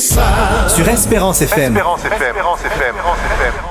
[0.00, 1.76] Sur Espérance FM.
[1.76, 3.69] Espérance FM.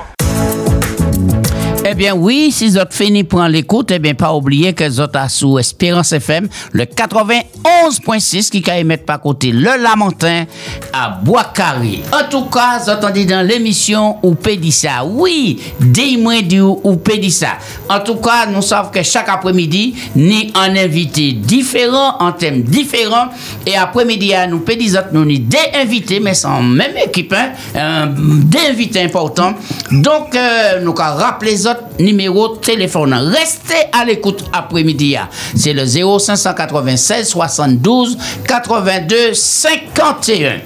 [2.00, 5.58] Bien oui, si vous fini pour l'écoute, eh bien pas oublier que vous êtes sous
[5.58, 10.46] Espérance FM, le 91.6 qui a mettre par côté le Lamentin
[10.94, 12.00] à Bois-Carré.
[12.10, 14.34] En tout cas, vous entendez dans l'émission ou
[14.70, 15.04] ça.
[15.04, 17.58] Oui, dis-moi du ou ça.
[17.90, 23.26] En tout cas, nous savons que chaque après-midi, ni un invité différent, en thème différent.
[23.66, 29.02] Et après-midi, nous dit nous ni des invités, mais sans même équipe, hein, des invités
[29.02, 29.52] importants.
[29.90, 33.14] Donc, euh, nous allons rappeler les autres numéro de téléphone.
[33.14, 35.16] Restez à l'écoute après-midi.
[35.56, 40.60] C'est le 0596 72 82 51.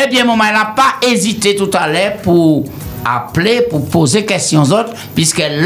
[0.00, 2.64] Eh bien, maman, elle n'a pas hésité tout à l'heure pour
[3.04, 5.56] appeler pour poser questions autres, puisque est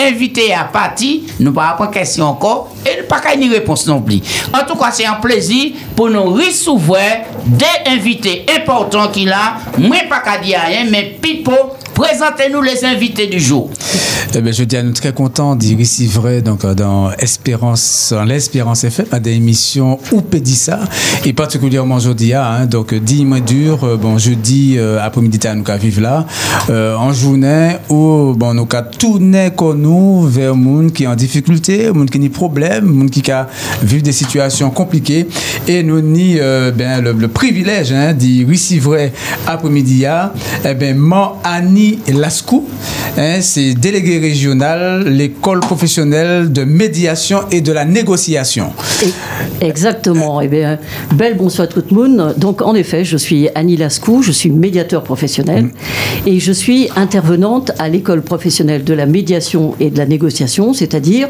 [0.00, 4.20] invité à partir, nous pas prendre question encore, et pas une réponse non plus.
[4.52, 7.00] En tout cas, c'est un plaisir pour nous recevoir
[7.46, 11.52] des invités importants qu'il a, moi pas qu'à dire rien, mais Pipo,
[11.98, 13.70] présentez-nous les invités du jour.
[14.32, 15.74] Eh bien, je dis à nous très content d'y
[16.06, 20.78] vrai donc euh, dans Espérance, l'Espérance FM, à des émissions où ça
[21.24, 26.02] et particulièrement aujourd'hui, hein, donc 10 mois dur, euh, bon, jeudi euh, après-midi, nous vivre
[26.02, 26.26] là,
[26.68, 28.68] en journée où, bon, nous
[28.98, 33.10] tourné comme nous vers monde qui est en difficulté, monde qui a des problèmes, monde
[33.10, 33.48] qui a
[33.82, 35.26] vu des situations compliquées,
[35.66, 36.36] et nous ni
[36.76, 38.44] ben, le, privilège hein, d'y
[38.78, 39.12] vrai
[39.46, 40.04] après-midi,
[40.64, 41.40] eh bien, moi,
[41.88, 42.64] Annie Lascou,
[43.16, 48.72] hein, c'est délégué régionale, l'école professionnelle de médiation et de la négociation.
[49.60, 50.40] Exactement.
[50.40, 50.78] Eh bien,
[51.14, 52.34] belle bonsoir tout le monde.
[52.36, 56.28] Donc, en effet, je suis Annie Lascou, je suis médiateur professionnel mm.
[56.28, 61.28] et je suis intervenante à l'école professionnelle de la médiation et de la négociation, c'est-à-dire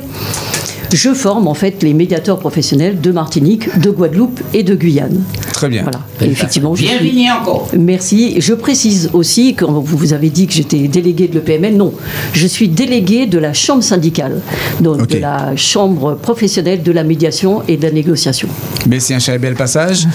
[0.92, 5.22] je forme en fait les médiateurs professionnels de Martinique, de Guadeloupe et de Guyane.
[5.52, 5.82] Très bien.
[5.82, 6.00] Voilà.
[6.20, 7.68] effectivement, Bienvenue encore.
[7.76, 8.40] Merci.
[8.40, 11.92] Je précise aussi, quand vous vous avez dit que j'étais délégué de l'EPMN, non.
[12.32, 14.40] Je suis délégué de la chambre syndicale,
[14.80, 18.48] donc de la chambre professionnelle de la médiation et de la négociation.
[18.88, 20.06] Merci, un cher bel passage.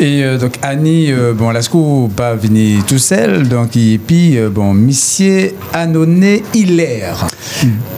[0.00, 4.48] Et euh, donc Annie, euh, bon, Lascaux pas venir tout seul, donc et puis euh,
[4.48, 7.26] bon, Monsieur Anoné Hilaire.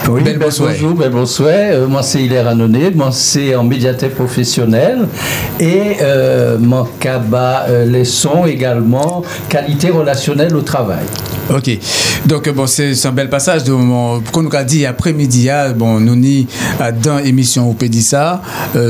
[0.08, 0.72] Oui, bel bonsoir.
[0.72, 1.88] Bonjour, bel bonsoir.
[1.88, 2.56] moi c'est Hilaire
[2.96, 5.06] moi c'est en médiathèque professionnelle
[5.60, 5.96] et
[6.58, 11.04] mon cabas les sons également qualité relationnelle au travail.
[11.54, 11.70] Ok,
[12.26, 13.72] donc bon c'est un bel passage de
[14.30, 16.46] qu'on nous a dit après-midi, hein, bon nous ni
[17.02, 18.40] dans émission au Pédissa,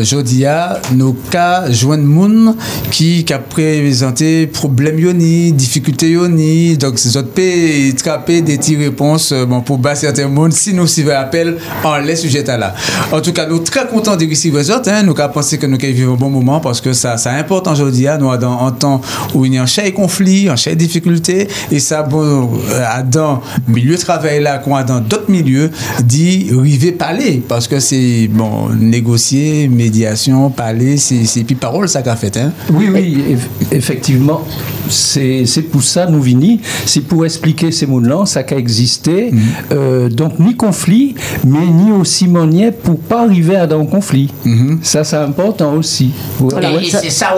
[0.02, 2.54] Jodia, nous cas joindre moun
[2.90, 9.32] qui a présenté problème yoni, difficulté yoni, donc c'est autres pays traper des petites réponses
[9.32, 12.74] euh, bon, pour bas certains monde si nous suivons l'appel en les sujets là.
[13.12, 15.76] En tout cas, nous très contents de recevoir autres, hein, nous avons pensé que nous
[15.78, 19.00] vivons un bon moment parce que ça, ça importe aujourd'hui, hein, nous dans un temps
[19.34, 23.42] où il y a un cher conflit, un cher difficulté, et ça, bon, euh, dans
[23.66, 25.72] le milieu de travail là, qu'on a dans d'autres milieux,
[26.04, 32.14] dit river parler, parce que c'est, bon, négocier, médiation, parler, c'est puis parole ça qu'a
[32.14, 32.52] fait, hein.
[32.72, 33.36] Oui, oui,
[33.72, 34.46] effectivement,
[34.88, 39.40] c'est pour ça nous vini, c'est pour expliquer ces mots-là, ça a existé, mhm.
[39.72, 41.14] euh, donc ni conflit,
[41.46, 44.32] mais ni aussi monier pour pas arriver à un conflit.
[44.44, 44.80] Mhm.
[44.82, 46.12] Ça, c'est important aussi.
[46.38, 47.34] Voilà, c'est ça,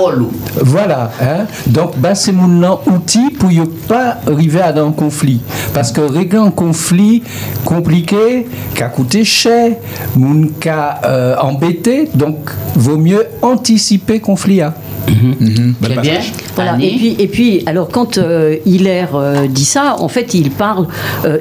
[0.60, 1.46] Voilà, hein?
[1.66, 5.40] donc bah, ces mots-là outils pour ne pas arriver à un conflit.
[5.74, 7.22] Parce que régler un conflit
[7.64, 9.72] compliqué, qui a coûté cher,
[10.60, 14.62] qui a euh, embêté, donc vaut mieux anticiper conflit.
[14.62, 14.74] Hein.
[15.08, 15.34] Mhm.
[15.40, 15.74] Mhm.
[15.82, 16.20] Très bien.
[16.54, 16.76] Voilà.
[16.80, 20.86] Et puis, et puis, alors quand euh, Hilaire euh, dit ça, en fait, il parle
[21.24, 21.38] euh,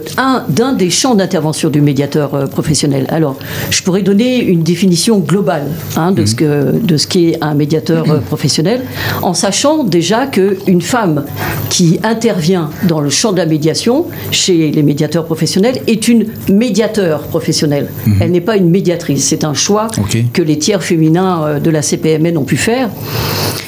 [0.49, 3.05] d'un des champs d'intervention du médiateur euh, professionnel.
[3.09, 3.38] Alors,
[3.69, 6.38] je pourrais donner une définition globale hein, de, ce mhm.
[6.38, 8.81] que, de ce qu'est un médiateur professionnel,
[9.22, 11.25] en sachant déjà qu'une femme
[11.69, 17.22] qui intervient dans le champ de la médiation chez les médiateurs professionnels est une médiateur
[17.23, 17.89] professionnelle.
[18.19, 19.25] Elle n'est pas une médiatrice.
[19.25, 19.88] C'est un choix
[20.33, 22.89] que les tiers féminins de la CPMN ont pu faire.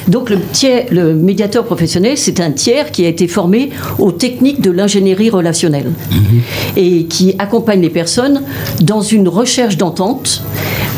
[0.08, 4.60] Donc le, tiers, le médiateur professionnel, c'est un tiers qui a été formé aux techniques
[4.60, 6.40] de l'ingénierie relationnelle mhm.
[6.76, 8.42] et qui accompagne les personnes
[8.80, 10.42] dans une recherche d'entente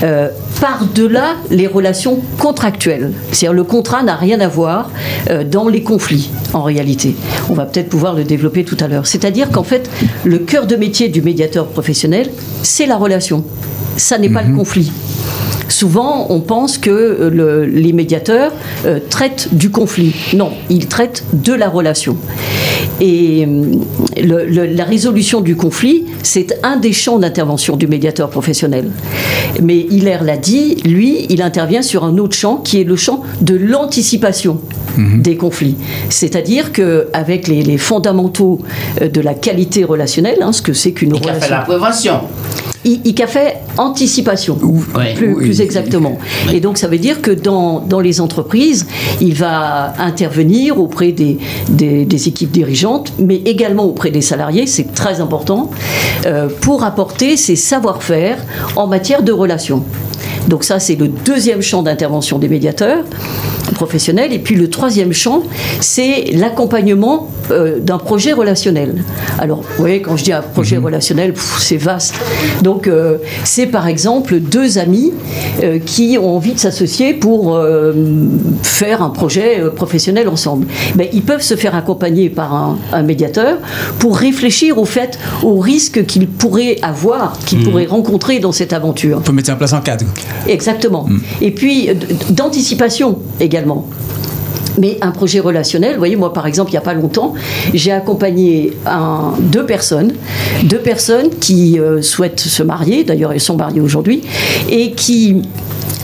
[0.03, 0.29] euh,
[0.61, 3.13] par-delà les relations contractuelles.
[3.33, 4.91] C'est-à-dire le contrat n'a rien à voir
[5.31, 7.15] euh, dans les conflits, en réalité.
[7.49, 9.07] On va peut-être pouvoir le développer tout à l'heure.
[9.07, 9.89] C'est-à-dire qu'en fait,
[10.25, 12.29] le cœur de métier du médiateur professionnel,
[12.63, 13.45] c'est la relation.
[13.97, 14.57] Ça n'est pas le mhm.
[14.59, 14.93] conflit.
[15.69, 18.53] Souvent, on pense que euh, les médiateurs
[18.85, 20.15] euh, traitent du conflit.
[20.35, 22.17] Non, ils traitent de la relation.
[23.01, 28.91] Et euh, la résolution du conflit, c'est un des champs d'intervention du médiateur professionnel.
[29.63, 33.23] Mais Hilaire l'a dit, lui, il intervient sur un autre champ qui est le champ
[33.41, 34.61] de l'anticipation.
[35.19, 35.77] des conflits.
[36.09, 38.61] C'est-à-dire qu'avec les, les fondamentaux
[39.01, 42.21] de la qualité relationnelle, hein, ce que c'est qu'une a fait relation la prévention.
[42.87, 44.57] Il, il a fait anticipation,
[44.95, 45.13] Ouais.
[45.15, 45.45] plus, Oui.
[45.45, 46.17] plus exactement.
[46.53, 48.87] Et donc ça veut dire que dans, dans les entreprises,
[49.21, 51.37] il va intervenir auprès des,
[51.69, 55.71] des, des équipes dirigeantes, mais également auprès des salariés, c'est très important,
[56.27, 58.39] euh, pour apporter ses savoir-faire
[58.77, 59.83] en matière de relations.
[60.49, 63.05] Donc ça, c'est le deuxième champ d'intervention des médiateurs
[63.75, 64.33] professionnels.
[64.33, 65.43] Et puis le troisième champ,
[65.81, 69.05] c'est l'accompagnement euh, d'un projet relationnel.
[69.39, 72.15] Alors, vous voyez, quand je dis un projet relationnel, pff, c'est vaste.
[72.63, 75.13] Donc, euh, c'est par exemple deux amis
[75.63, 77.59] euh, qui ont envie de s'associer pour
[78.63, 80.67] faire un projet professionnel ensemble.
[80.95, 83.59] Mais ils peuvent se faire accompagner par un, un médiateur
[83.99, 89.23] pour réfléchir au fait, aux risques qu'ils pourraient avoir, qu'ils pourraient rencontrer dans cette aventure.
[89.25, 90.07] faut mettre en place un cadre.
[90.49, 91.07] Exactement.
[91.41, 91.89] Et puis
[92.31, 93.87] d'anticipation également.
[94.79, 97.33] Mais un projet relationnel, vous voyez, moi par exemple, il n'y a pas longtemps,
[97.73, 100.13] j'ai accompagné un- deux personnes,
[100.65, 104.21] deux personnes qui euh, souhaitent se marier, d'ailleurs elles sont mariées aujourd'hui,
[104.69, 105.41] et qui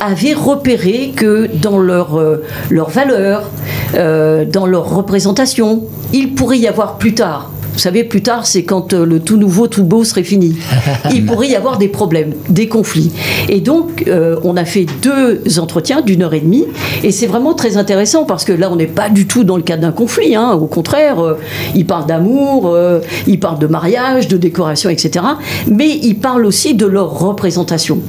[0.00, 3.50] avaient repéré que dans leurs euh, leurs valeurs,
[3.94, 5.82] euh, dans leur représentation,
[6.14, 9.36] il pourrait y avoir plus tard vous savez, plus tard, c'est quand euh, le tout
[9.36, 10.56] nouveau, tout beau serait fini.
[11.14, 13.10] Il pourrait y avoir des problèmes, des conflits.
[13.48, 16.66] Et donc, euh, on a fait deux entretiens d'une heure et demie.
[17.02, 19.62] Et c'est vraiment très intéressant parce que là, on n'est pas du tout dans le
[19.62, 20.34] cadre d'un conflit.
[20.34, 20.52] hein.
[20.52, 21.38] Au contraire, euh,
[21.74, 25.24] ils parlent d'amour, euh, ils parlent de mariage, de décoration, etc.
[25.66, 28.00] Mais ils parlent aussi de leur représentation.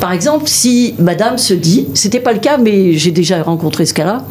[0.00, 3.94] Par exemple, si madame se dit, c'était pas le cas, mais j'ai déjà rencontré ce
[3.94, 4.24] cas-là,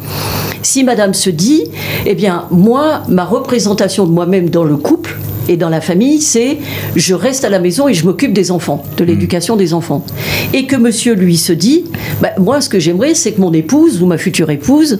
[0.62, 1.64] si madame se dit,
[2.06, 5.16] eh bien, moi, ma représentation de moi-même dans le couple
[5.48, 6.58] et dans la famille, c'est
[6.94, 10.04] je reste à la maison et je m'occupe des enfants, de l'éducation des enfants.
[10.52, 11.86] Et que monsieur, lui, se dit,
[12.20, 14.98] bah, moi, ce que j'aimerais, c'est que mon épouse ou ma future épouse,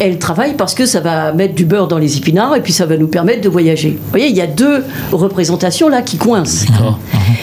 [0.00, 2.86] elle travaille parce que ça va mettre du beurre dans les épinards et puis ça
[2.86, 3.90] va nous permettre de voyager.
[3.90, 6.66] Vous voyez, il y a deux représentations là qui coincent.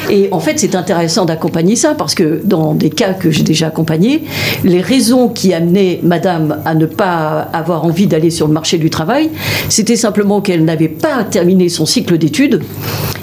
[0.09, 3.67] Et en fait, c'est intéressant d'accompagner ça parce que dans des cas que j'ai déjà
[3.67, 4.23] accompagnés,
[4.63, 8.89] les raisons qui amenaient madame à ne pas avoir envie d'aller sur le marché du
[8.89, 9.29] travail,
[9.69, 12.61] c'était simplement qu'elle n'avait pas terminé son cycle d'études.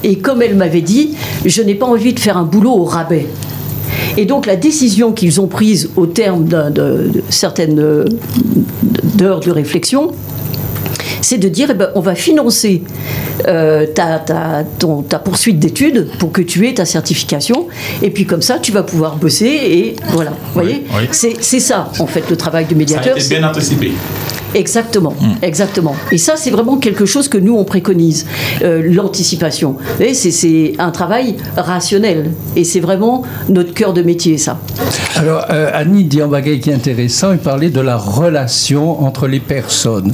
[0.04, 1.14] Et comme elle m'avait dit,
[1.44, 3.26] je n'ai pas envie de faire un boulot au rabais.
[4.16, 8.04] Et donc la décision qu'ils ont prise au terme de, de certaines euh,
[9.14, 10.12] d'heures de réflexion,
[11.20, 12.82] c'est de dire eh ben, on va financer
[13.46, 17.68] euh, ta, ta- ton- ta poursuite d'études pour que tu aies ta certification
[18.02, 21.08] et puis comme ça tu vas pouvoir bosser et voilà vous voyez oui.
[21.12, 23.92] c'est c'est ça en fait le travail du Ça a médiateur été c'est- bien anticipé.
[24.54, 25.32] Exactement, Hmm.
[25.42, 25.94] exactement.
[26.10, 28.26] Et ça, c'est vraiment quelque chose que nous, on préconise,
[28.62, 29.72] euh, l'anticipation.
[29.72, 32.30] Vous voyez, C'est un travail rationnel.
[32.56, 34.58] Et c'est vraiment notre cœur de métier, ça.
[35.16, 39.26] Alors, euh, Annie dit un bagage qui est intéressant, il parlait de la relation entre
[39.26, 40.12] les personnes.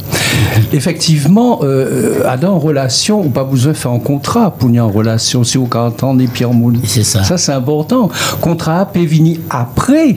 [0.73, 4.88] Effectivement, euh, euh, dans relation, on pas besoin de faire un contrat pour y en
[4.90, 6.79] relation, si vous entendez Pierre Moule.
[6.85, 7.25] C'est ça.
[7.25, 8.11] Ça, c'est important.
[8.40, 10.17] Contrat venir après.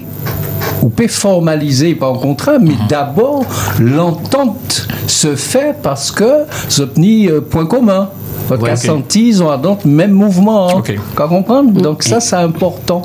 [0.81, 3.45] Ou peut formaliser, pas en contrat, mais d'abord,
[3.79, 8.09] l'entente se fait parce que c'est un point commun.
[8.47, 8.83] Votre Ouais, ouais, ok.
[8.85, 10.69] senti, ils ont donc même mouvement.
[10.69, 10.73] Hein.
[10.79, 10.93] Ok.
[11.15, 13.03] Vous comprendre Donc ça, c'est important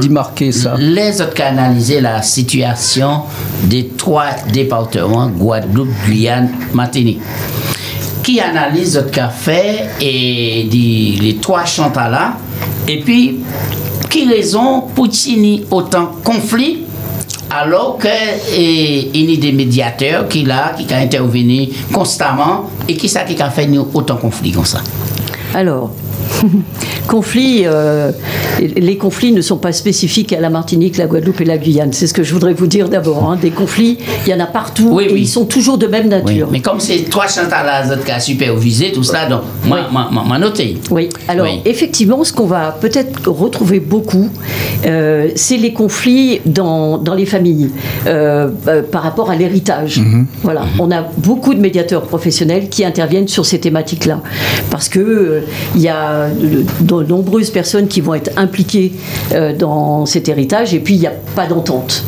[0.00, 0.74] d'y- marquer ça.
[0.76, 3.22] Les autres qui analysé la situation
[3.62, 7.20] des trois départements, Guadeloupe, Guyane, Martinique.
[8.22, 12.32] Qui analyse notre café et dit les trois chantals là,
[12.88, 13.40] et puis
[14.10, 16.83] qui raison pour tini autant conflit
[17.54, 18.08] alors que
[18.56, 23.40] et, il y a des médiateurs qui là qui intervenu constamment et qui ça qui
[23.40, 24.80] a fait autant conflit comme ça.
[25.54, 25.92] Alors,
[27.08, 28.12] conflits, euh,
[28.60, 31.92] les conflits ne sont pas spécifiques à la Martinique, la Guadeloupe et la Guyane.
[31.92, 33.30] C'est ce que je voudrais vous dire d'abord.
[33.30, 33.38] hein.
[33.40, 35.20] Des conflits, il y en a partout Oui, et oui.
[35.22, 36.48] ils sont toujours de même Oui, nature.
[36.50, 40.24] mais comme c'est trois chantals là qui a supervisé tout cela, donc moi, moi, moi,
[40.26, 40.76] moi noté.
[40.90, 41.60] Oui, alors Oui.
[41.64, 44.28] effectivement, ce qu'on va peut-être retrouver beaucoup,
[44.86, 47.70] euh, c'est les conflits dans, dans les familles
[48.06, 50.00] euh, euh, par rapport à l'héritage.
[50.42, 54.20] Voilà, on a beaucoup de médiateurs professionnels qui interviennent sur ces thématiques-là
[54.70, 55.40] parce que euh,
[55.74, 58.92] il y a de, de nombreuses personnes qui vont être impliquées
[59.32, 62.04] euh, dans cet héritage et puis il n'y a pas d'entente.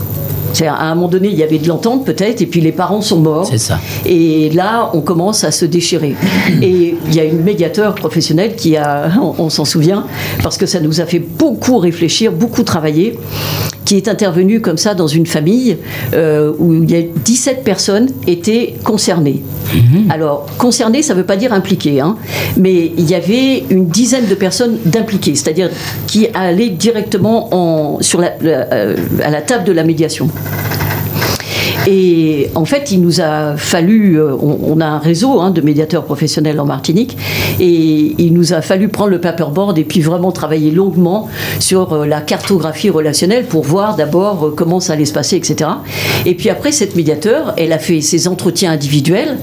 [0.53, 3.03] C'est-à-dire, À un moment donné, il y avait de l'entente peut-être, et puis les parents
[3.03, 3.47] sont morts.
[3.47, 3.79] C'est ça.
[4.07, 6.15] Et là, on commence à se déchirer.
[6.63, 10.07] Et il y a une médiateur professionnelle qui a, on, on s'en souvient,
[10.43, 13.19] parce que ça nous a fait beaucoup réfléchir, beaucoup travailler,
[13.87, 15.79] qui est intervenue comme ça dans une famille
[16.13, 19.43] euh, où il y a 17 personnes étaient concernées.
[20.11, 22.17] Alors, concernées, ça ne veut pas dire impliquées, hein,
[22.59, 25.71] mais il y avait une dizaine de personnes d'impliquées, c'est-à-dire
[26.07, 30.29] qui allaient directement en, sur la- la- euh, à la table de la médiation.
[31.87, 36.05] Et en fait, il nous a fallu, euh, on, a un réseau hein, de médiateurs
[36.05, 37.17] professionnels en Martinique,
[37.61, 41.29] et il nous a fallu prendre le paperboard et puis vraiment travailler longuement
[41.61, 45.71] sur euh, la cartographie relationnelle pour voir d'abord euh, comment ça allait se passer, etc.
[46.25, 49.39] Et puis après, cette médiateur, elle a fait ses entretiens individuels.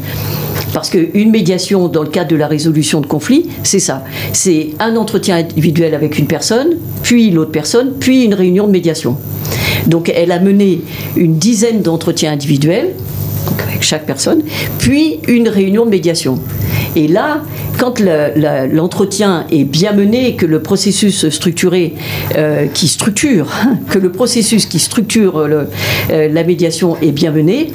[0.74, 4.04] Parce qu'une médiation dans le cadre de la résolution de conflits, c'est ça.
[4.34, 9.18] C'est un entretien individuel avec une personne, puis l'autre personne, puis une réunion de médiation.
[9.88, 10.82] Donc elle a mené
[11.16, 12.94] une dizaine d'entretiens individuels,
[13.68, 14.42] avec chaque personne,
[14.80, 16.40] puis une réunion de médiation.
[16.96, 17.42] Et là,
[17.80, 21.96] quand l'entretien est bien mené que le processus structuré
[22.38, 23.52] euh, qui structure,
[23.90, 25.66] que le processus qui structure euh,
[26.10, 27.72] la médiation est bien mené,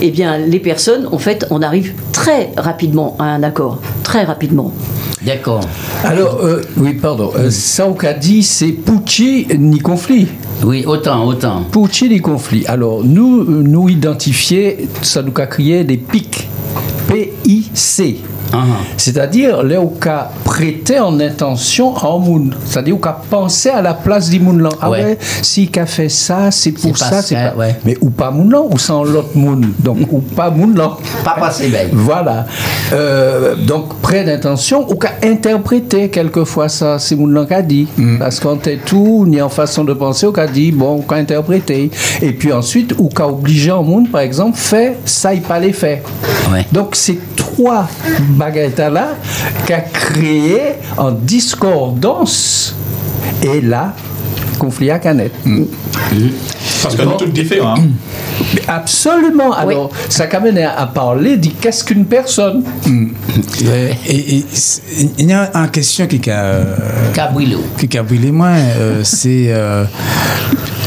[0.00, 4.72] eh bien les personnes, en fait, on arrive très rapidement à un accord, très rapidement.
[5.22, 5.60] D'accord.
[6.04, 7.32] Alors, euh, oui, pardon.
[7.36, 7.50] Euh,
[8.20, 10.28] dit, c'est Pucci ni conflit.
[10.64, 11.64] Oui, autant, autant.
[11.70, 12.64] Pucci ni conflit.
[12.66, 16.48] Alors, nous, euh, nous identifier, ça nous a créé des pics.
[17.78, 18.16] P-I-C.
[18.50, 18.64] Ah,
[18.96, 22.54] C'est-à-dire, là, on a prêté en intention en moun.
[22.64, 24.70] C'est-à-dire, on a pensé à la place du moun là.
[24.80, 25.04] Ah Ouais.
[25.04, 27.54] ouais, si qu'a fait ça, c'est pour ça, c'est pas.
[27.56, 27.76] ouais.
[27.84, 29.72] Mais ou pas moun là, ou sans l'autre moun.
[29.78, 30.74] Donc, ou pas moun.
[31.24, 31.80] Pas passé bien.
[31.92, 32.46] Voilà.
[32.94, 37.86] Euh, donc, près d'intention, ou qu'à interpréter quelquefois ça, c'est mon qu'a dit.
[38.18, 41.16] Parce qu'on est tout, ni en façon de penser, ou qu'a dit, bon, ou qu'a
[41.16, 41.90] interprété.
[42.22, 45.74] Et puis ensuite, ou qu'a obligé en monde, par exemple, fait, ça, il pas les
[45.74, 46.02] fait.
[46.50, 46.64] Ouais.
[46.72, 47.88] Donc, c'est trois
[48.30, 49.08] baguettes là
[49.66, 52.74] qu'a créé en discordance.
[53.42, 53.94] Et là,
[54.58, 55.32] conflit à canette.
[56.82, 57.76] Parce que nous tous différents.
[57.78, 57.88] hein.
[58.66, 59.52] Absolument.
[59.52, 62.62] Alors, ça m'amène à à parler de qu'est-ce qu'une personne.
[64.06, 64.82] Et, et c'est-
[65.18, 66.60] il y a une question qui a,
[67.88, 69.84] qui a brûlé moi, euh, c'est euh,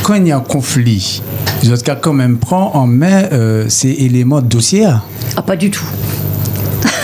[0.04, 1.22] quand il y a un conflit,
[1.64, 4.88] les autres cas quand même prend en main euh, ces éléments de dossier.
[5.36, 5.84] Ah, pas du tout.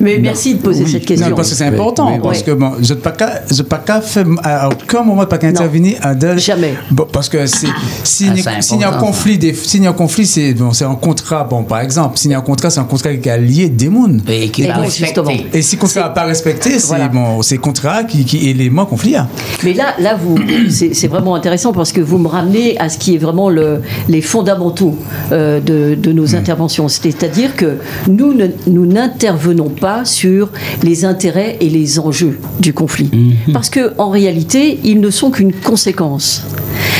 [0.00, 1.28] Mais merci de poser cette question.
[1.30, 2.12] Non, parce que c'est important.
[2.12, 2.44] oui, parce oui.
[2.44, 6.14] que bon, je ne pas qu'à- pas faire à aucun moment pas qu'à intervenir à
[6.14, 6.74] de- Jamais.
[6.90, 9.86] Bon, parce que Ah, y, c'est a- s'il y a un conflit, des- s'il y
[9.86, 11.44] a un conflit, c'est bon, c'est un contrat.
[11.44, 13.88] Bon, par exemple, s'il y a un contrat, c'est un contrat qui a lié des
[13.88, 14.22] mondes.
[14.28, 15.04] Et qui donc, respecter.
[15.04, 15.30] justement.
[15.52, 17.08] Et si le contrat n'est pas respecté, c'est Voilà.
[17.08, 19.16] bon, c'est contrat qui, qui élément conflit.
[19.16, 19.28] hein.
[19.64, 20.36] Mais là, là vous,
[20.70, 24.22] c'est vraiment intéressant parce que vous me ramenez à ce qui est vraiment le, les
[24.22, 24.96] fondamentaux
[25.32, 26.88] euh, de, de nos interventions.
[26.88, 27.78] C'est-à-dire que
[28.08, 30.50] nous ne- nous n'intervenons pas sur
[30.82, 33.10] les intérêts et les enjeux du conflit.
[33.52, 36.42] Parce que en réalité, ils ne sont qu'une conséquence.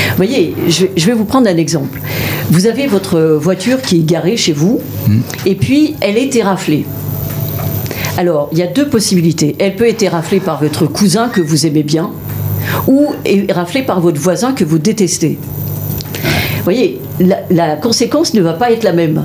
[0.09, 1.99] Vous voyez, je, vais- je vais vous prendre un exemple.
[2.49, 4.79] Vous avez votre voiture qui est garée chez vous,
[5.45, 6.85] et puis elle est éraflée.
[8.17, 9.55] Alors, il y a deux possibilités.
[9.59, 12.11] Elle peut être éraflée par votre cousin que vous aimez bien,
[12.87, 15.37] ou éraflée par votre voisin que vous détestez.
[16.21, 19.23] Vous voyez, la, la conséquence ne va pas être la même.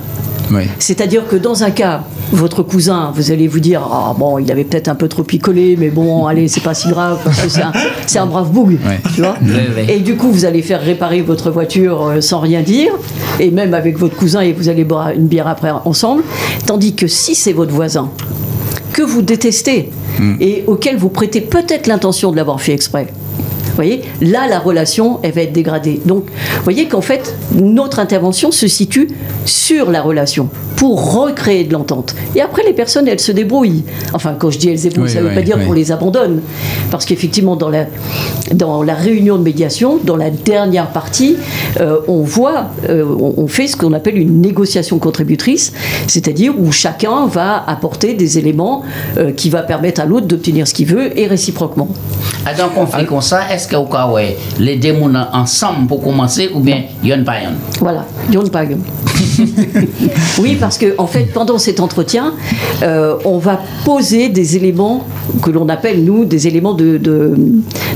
[0.51, 0.65] Oui.
[0.79, 2.03] C'est-à-dire que dans un cas,
[2.33, 5.77] votre cousin, vous allez vous dire Ah bon, il avait peut-être un peu trop picolé,
[5.79, 7.73] mais bon, allez, c'est pas si grave, parce que c'est un,
[8.07, 8.79] c'est un brave boug.
[8.85, 9.01] Ouais.
[9.15, 9.83] Tu vois Oui, oui.
[9.89, 12.93] Et du coup, vous allez faire réparer votre voiture euh, sans rien dire,
[13.39, 16.23] et même avec votre cousin, et vous allez boire une bière après ensemble.
[16.67, 18.11] Tandis que si c'est votre voisin,
[18.93, 19.91] que vous détestez,
[20.41, 23.07] et auquel vous prêtez peut-être l'intention de l'avoir fait exprès,
[23.71, 26.01] vous voyez, là, la relation, elle va être dégradée.
[26.05, 29.09] Donc, vous voyez qu'en fait, notre intervention se situe
[29.45, 30.51] sur la relation
[30.81, 32.15] pour recréer de l'entente.
[32.35, 33.85] Et après, les personnes, elles se débrouillent.
[34.15, 35.75] Enfin, quand je dis elles se débrouillent, Oui, ça ne veut oui, pas dire qu'on
[35.75, 36.41] les abandonne.
[36.91, 37.85] Parce qu'effectivement, dans la,
[38.55, 41.37] dans la réunion de médiation, dans la dernière partie,
[41.83, 45.75] euh, on voit, euh, on, on fait ce qu'on appelle une négociation contributrice,
[46.07, 48.83] c'est-à-dire où chacun va apporter des éléments
[49.19, 51.89] euh, qui va permettre à l'autre d'obtenir ce qu'il veut et réciproquement.
[52.57, 56.03] Dans un conflit comme ça, est-ce que au cas ouais, les deux mondes ensemble pour
[56.03, 58.79] commencer ou bien il y en a pas un Voilà, Yon Pag.
[60.39, 62.35] oui, parce que en fait, pendant cet entretien,
[62.83, 65.07] euh, on va poser des éléments
[65.43, 67.35] que l'on appelle, nous, des éléments de, de,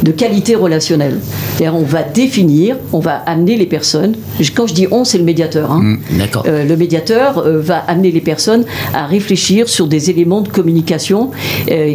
[0.02, 1.18] de qualité relationnelle.
[1.56, 4.14] C'est-à-dire, on va définir, on va amener les personnes.
[4.54, 5.70] Quand je dis on, c'est le médiateur.
[5.72, 5.96] hein.
[6.18, 6.44] D'accord.
[6.46, 11.30] Euh, le médiateur euh, va amener les personnes à réfléchir sur des éléments de communication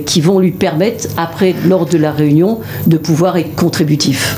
[0.06, 4.36] qui vont lui permettre, après, lors de la réunion, de pouvoir être contributif.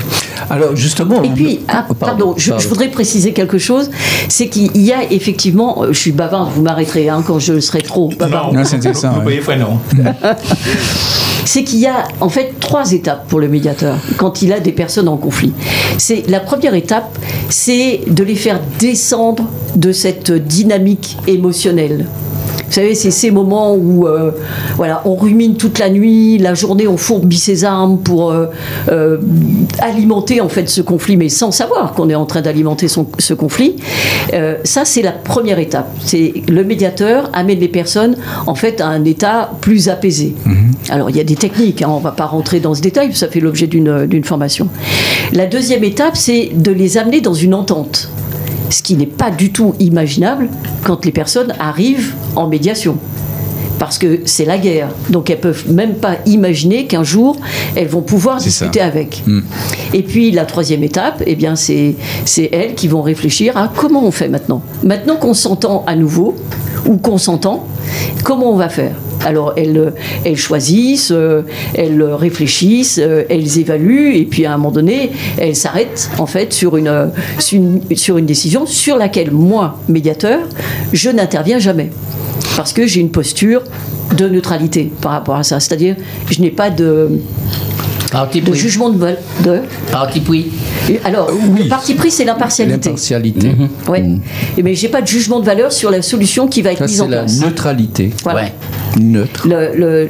[0.52, 1.22] Alors, justement.
[1.22, 3.90] Et puis, ah, Oh, pardon, je, voudrais préciser quelque chose,
[4.28, 7.80] c'est qu'il y a effectivement, euh, je suis bavarde, vous m'arrêterez hein, quand je serai
[7.80, 9.78] trop bavarde, Non, c'est intéressant, Vous voyez, non.
[11.46, 14.72] c'est qu'il y a en fait trois étapes pour le médiateur quand il a des
[14.72, 15.54] personnes en conflit.
[15.96, 17.18] C'est la première étape,
[17.48, 19.44] c'est de les faire descendre
[19.74, 22.06] de cette dynamique émotionnelle.
[22.72, 24.30] Vous savez, c'est ces moments où euh,
[24.76, 28.46] voilà, on rumine toute la nuit, la journée on fourbit ses armes pour euh,
[28.90, 29.18] euh,
[29.80, 33.76] alimenter en fait ce conflit, mais sans savoir qu'on est en train d'alimenter ce conflit.
[34.64, 35.90] Ça, c'est la première étape.
[36.02, 40.34] C'est le médiateur amène les personnes en fait à un état plus apaisé.
[40.88, 43.12] Alors il y a des techniques, hein, on ne va pas rentrer dans ce détail,
[43.12, 44.68] ça fait l'objet d'une d'une formation.
[45.34, 48.08] La deuxième étape, c'est de les amener dans une entente
[48.72, 50.48] ce qui n'est pas du tout imaginable
[50.82, 52.96] quand les personnes arrivent en médiation.
[53.78, 54.88] Parce que c'est la guerre.
[55.10, 57.36] Donc elles peuvent même pas imaginer qu'un jour
[57.74, 58.44] elles vont pouvoir ça.
[58.44, 59.24] discuter avec.
[59.92, 64.04] Et puis la troisième étape, eh bien c'est c'est elles qui vont réfléchir à comment
[64.04, 64.62] on fait maintenant.
[64.84, 66.36] Maintenant qu'on s'entend à nouveau
[66.86, 67.66] ou qu'on s'entend,
[68.22, 68.94] comment on va faire?
[69.24, 69.92] Alors elles,
[70.24, 71.42] elles choisissent, euh,
[71.74, 76.52] elles réfléchissent, euh, elles évaluent et puis à un moment donné elles s'arrêtent en fait
[76.52, 80.40] sur une, sur une, sur une décision sur laquelle moi, médiateur,
[80.92, 81.90] je n'interviens jamais.
[82.56, 83.62] Parce que j'ai une posture
[84.16, 85.58] de neutralité par rapport à ça.
[85.60, 85.96] C'est-à-dire
[86.30, 87.08] je n'ai pas de,
[88.10, 88.58] Parti de pris.
[88.58, 88.98] jugement de...
[88.98, 89.60] vol- de
[89.90, 90.50] Parti pris.
[90.90, 92.90] et Alors, le parti pris, c'est l'impartialité.
[92.90, 93.52] L'impartialité.
[93.88, 94.04] Ouais.
[94.58, 96.84] Et Mais j'ai pas de jugement de valeur sur la solution qui va être Ça,
[96.86, 97.40] mise c'est en la place.
[97.40, 98.10] neutralité.
[98.22, 98.42] Voilà.
[98.42, 98.52] Ouais.
[99.00, 99.48] Neutre.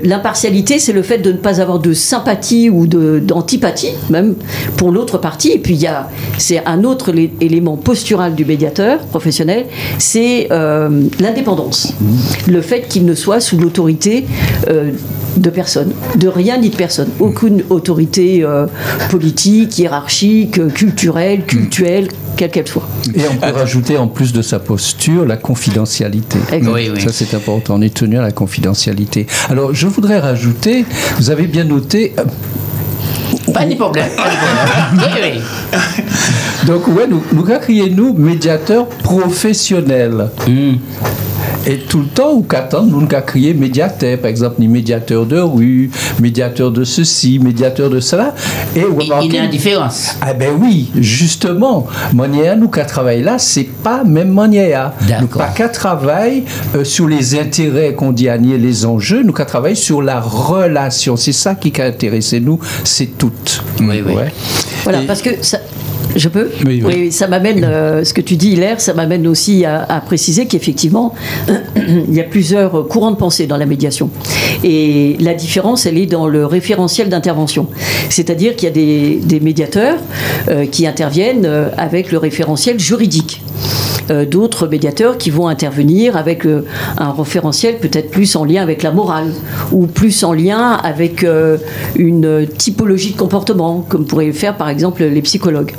[0.03, 4.35] L'impartialité, c'est le fait de ne pas avoir de sympathie ou d'antipathie, même
[4.77, 5.51] pour l'autre partie.
[5.53, 6.09] Et puis, il y a,
[6.39, 9.67] c'est un autre lé- élément postural du médiateur professionnel,
[9.99, 11.95] c'est euh, l'indépendance.
[12.49, 14.25] Le fait qu'il ne soit sous l'autorité
[14.69, 14.91] euh,
[15.37, 17.09] de personne, de rien ni de personne.
[17.21, 18.67] Aucune autorité euh,
[19.11, 22.87] politique, hiérarchique, culturelle, cultuelle, quelle qu'elle soit.
[23.15, 26.39] Et on peut rajouter en plus de sa posture la confidentialité.
[26.53, 26.73] Exact.
[26.73, 27.01] Oui, oui.
[27.01, 29.27] Ça c'est important, on est tenu à la confidentialité.
[29.49, 30.85] Alors je voudrais rajouter,
[31.19, 32.25] vous avez bien noté, euh,
[33.53, 34.09] Pas de problème.
[34.95, 35.41] Oui, oui.
[36.67, 40.29] donc ouais, nous, nous crions-nous médiateurs professionnels.
[41.65, 45.39] Et tout le temps, ou qu'attendre, nous nous crier médiateur, par exemple, ni médiateur de
[45.39, 45.91] rue,
[46.21, 48.35] médiateur de ceci, médiateur de cela.
[48.75, 50.17] Et Il- Il y a une différence.
[50.21, 54.93] Ah ben oui, justement, manière nous qu'à travailler là, c'est pas même manière.
[55.21, 59.33] Nous pas qu'à travailler euh, sur les intérêts qu'on dit à nier les enjeux, nous
[59.33, 61.17] qu'à travailler sur la relation.
[61.17, 63.31] C'est ça qui a intéressé nous, c'est tout.
[63.81, 64.15] Oui, oui.
[64.83, 65.59] Voilà, Et- parce que ça.
[66.15, 67.13] Je peux Oui, oui.
[67.13, 71.15] ça m'amène, euh, ce que tu dis, Hilaire, ça m'amène aussi à, à préciser qu'effectivement,
[71.77, 74.11] il y a plusieurs courants de pensée dans la médiation.
[74.63, 77.67] Et la différence, elle est dans le référentiel d'intervention.
[78.11, 79.99] C'est-à-dire qu'il y a des, des médiateurs
[80.49, 83.43] euh, qui interviennent euh, avec le référentiel juridique.
[84.11, 86.65] Euh, D'autres médiateurs qui vont intervenir avec euh,
[86.97, 89.33] un référentiel peut-être plus en lien avec la morale
[89.73, 91.59] ou plus en lien avec euh,
[91.97, 95.73] une typologie de comportement, comme pourraient faire par exemple les psychologues.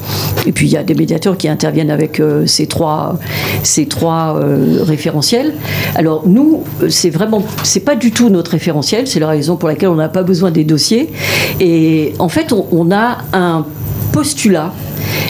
[0.46, 3.18] Et puis il y a des médiateurs qui interviennent avec ces trois,
[3.64, 4.40] ces trois
[4.82, 5.54] référentiels.
[5.96, 9.90] Alors nous, c'est vraiment, c'est pas du tout notre référentiel, c'est la raison pour laquelle
[9.90, 11.12] on n'a pas besoin des dossiers.
[11.60, 13.66] Et en fait, on a un
[14.12, 14.74] postulat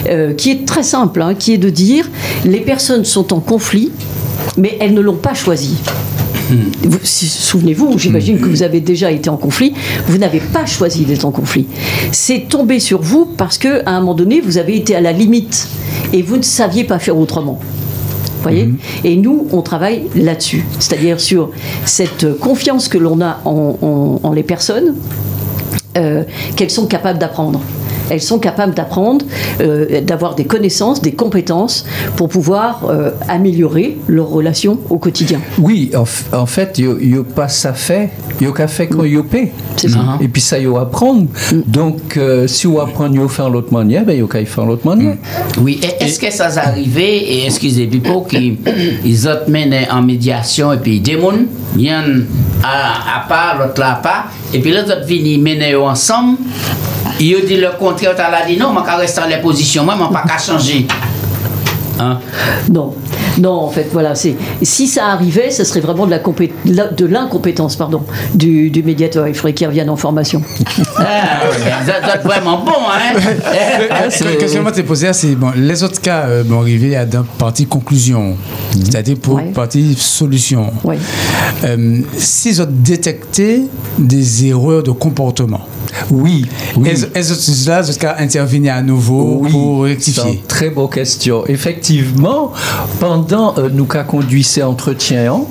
[0.08, 2.08] euh, qui est très simple, hein, qui est de dire
[2.44, 3.90] les personnes sont en conflit,
[4.56, 5.76] mais elles ne l'ont pas choisi.
[7.02, 9.72] Si- Souvenez-vous, j'imagine que vous avez déjà été en conflit.
[10.06, 11.66] Vous n'avez pas choisi d'être en conflit.
[12.12, 15.12] C'est tombé sur vous parce que à un moment donné, vous avez été à la
[15.12, 15.66] limite
[16.12, 17.60] et vous ne saviez pas faire autrement.
[18.42, 18.68] Voyez
[19.04, 21.50] Et nous, on travaille là-dessus, c'est-à-dire sur
[21.86, 24.96] cette confiance que l'on a en, en- en les personnes,
[25.96, 26.24] euh,
[26.56, 27.62] qu'elles sont capables d'apprendre.
[28.10, 29.24] Elles sont capables d'apprendre,
[29.60, 31.84] euh, d'avoir des connaissances, des compétences
[32.16, 35.40] pour pouvoir euh, améliorer leurs relations au quotidien.
[35.58, 36.04] Oui, en,
[36.36, 39.14] en fait, il n'y a pas ça fait, il y a qu'à faire quand il
[39.14, 39.22] y a.
[39.76, 40.18] C'est ça.
[40.20, 41.26] Et puis ça, il y a apprendre.
[41.66, 44.46] Donc, euh, si on apprend à faire l'autre manière, ben, il y a qu'à y
[44.46, 45.16] faire l'autre manière.
[45.60, 48.58] Oui, et est-ce que ça s'est arrivé, et excusez moi qui
[49.04, 51.32] ils autres mènent en médiation, et puis des gens,
[51.74, 52.26] viennent
[52.62, 53.96] à, à part, l'autre là à
[54.54, 56.36] epi lè zot vini mène yo ansam,
[57.18, 59.98] yo di lè kontre, yo ta la di, non, man ka restan lè pozisyon, man,
[59.98, 60.84] man pa ka chanje.
[62.68, 62.94] Don,
[63.38, 67.06] Non, en fait, voilà, c'est si ça arrivait, ce serait vraiment de la compé- de
[67.06, 68.02] l'incompétence, pardon,
[68.34, 69.26] du, du médiateur.
[69.28, 70.40] Il faudrait qu'il revienne en formation.
[70.96, 71.40] Ah,
[71.82, 73.20] vous êtes vraiment bon, hein?
[73.90, 74.00] La
[74.36, 77.66] question que je posée, c'est bon, les autres cas euh, vont arriver à dans partie
[77.66, 78.36] conclusion,
[78.72, 79.50] c'est-à-dire pour Ouais.
[79.52, 80.72] partie solution.
[80.84, 80.98] Ouais.
[81.64, 83.62] Euh, si ils ont détecté
[83.98, 85.60] des erreurs de comportement,
[86.10, 86.88] Oui, oui.
[86.88, 90.42] est-ce que là, jusqu'à intervenir à nouveau Oui, pour rectifier?
[90.46, 91.46] Très bonne question.
[91.46, 92.52] Effectivement,
[93.00, 95.42] pendant euh, nous qu'a conduit ces entretiens,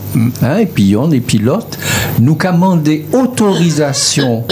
[0.42, 1.78] hein, et puis on, et puis l'autre,
[2.20, 4.44] nous qu'a demandé autorisation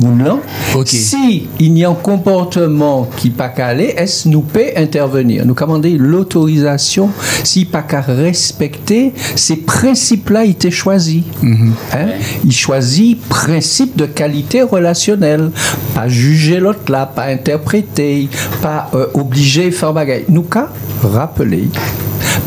[0.00, 0.40] moun lan.
[0.74, 0.88] Ok.
[0.88, 5.44] Si il y a un comportement qui pas calé, est-ce nous peut intervenir?
[5.46, 7.10] Nous commander l'autorisation
[7.42, 11.24] si pas qu'à respecter ces principes-là, il était choisi.
[11.42, 12.08] Hein?
[12.44, 15.50] Il choisit principe de qualité relationnelle,
[15.94, 18.28] pas juger l'autre là, pas interpréter,
[18.62, 20.24] pas euh, obliger à faire bagaille.
[20.28, 20.68] Nous qu'à
[21.02, 21.68] rappeler.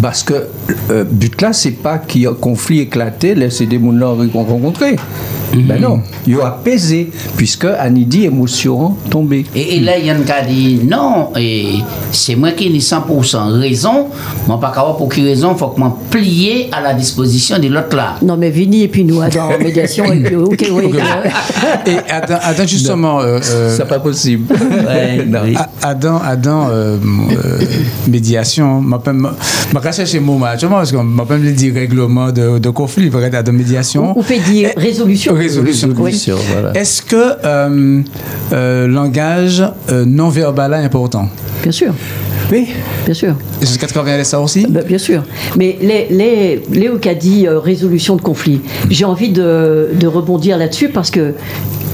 [0.01, 0.47] Parce que
[0.91, 4.15] euh, but là, c'est pas qu'il y a un conflit éclaté, laisser des gens là
[5.61, 5.79] rencontrer.
[5.79, 9.45] Ben non, il y a apaisé, puisque Anidi émotion tombée.
[9.55, 11.67] Et, et là, il y a un qui a dit non, et
[12.11, 14.07] c'est moi qui ai 100% raison.
[14.47, 17.67] Moi, pas capable pour qui raison, il faut que moi plier à la disposition de
[17.67, 18.15] l'autre là.
[18.21, 20.83] Non, mais Vini et puis nous, Adam, en médiation, et puis, ok, oui.
[21.85, 24.45] Et Adam, Adam, justement, euh, euh, C'est pas possible.
[25.27, 25.39] Non.
[25.43, 25.55] oui.
[25.55, 26.97] A- Adam, Adam, euh,
[27.31, 27.59] euh,
[28.07, 32.31] médiation, m'a pas cherché mot là, tu vois, parce qu'on m'a pas me dit règlement
[32.31, 34.17] de, de conflit, vrai, Adam, médiation.
[34.17, 35.33] On peut dire résolution.
[35.47, 35.87] Résolution.
[35.89, 36.71] Résolution, voilà.
[36.79, 38.01] Est-ce que euh,
[38.53, 41.29] euh, langage euh, non verbal est important?
[41.63, 41.93] Bien sûr,
[42.51, 42.67] Oui.
[43.05, 43.33] bien sûr.
[43.61, 44.65] Est-ce que 80 ça aussi?
[44.69, 45.23] Bah, bien sûr.
[45.57, 50.07] Mais les, les, Léo qui a dit euh, résolution de conflit, j'ai envie de, de
[50.07, 51.33] rebondir là-dessus parce que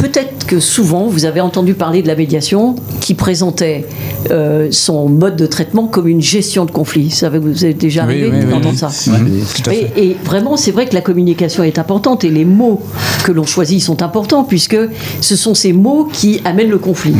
[0.04, 3.86] peut-être que souvent vous avez entendu parler de la médiation qui présentait
[4.32, 7.10] euh, son mode de traitement comme une gestion de conflit.
[7.10, 8.78] Ça vous est déjà arrivé oui, oui, d'entendre oui.
[8.78, 9.20] ça Ouais,
[9.56, 9.92] tout à fait.
[9.96, 12.82] et, et vraiment, c'est vrai que la communication est importante et les mots
[13.24, 14.78] que l'on choisit sont importants puisque
[15.22, 17.16] ce sont ces mots qui amènent le conflit.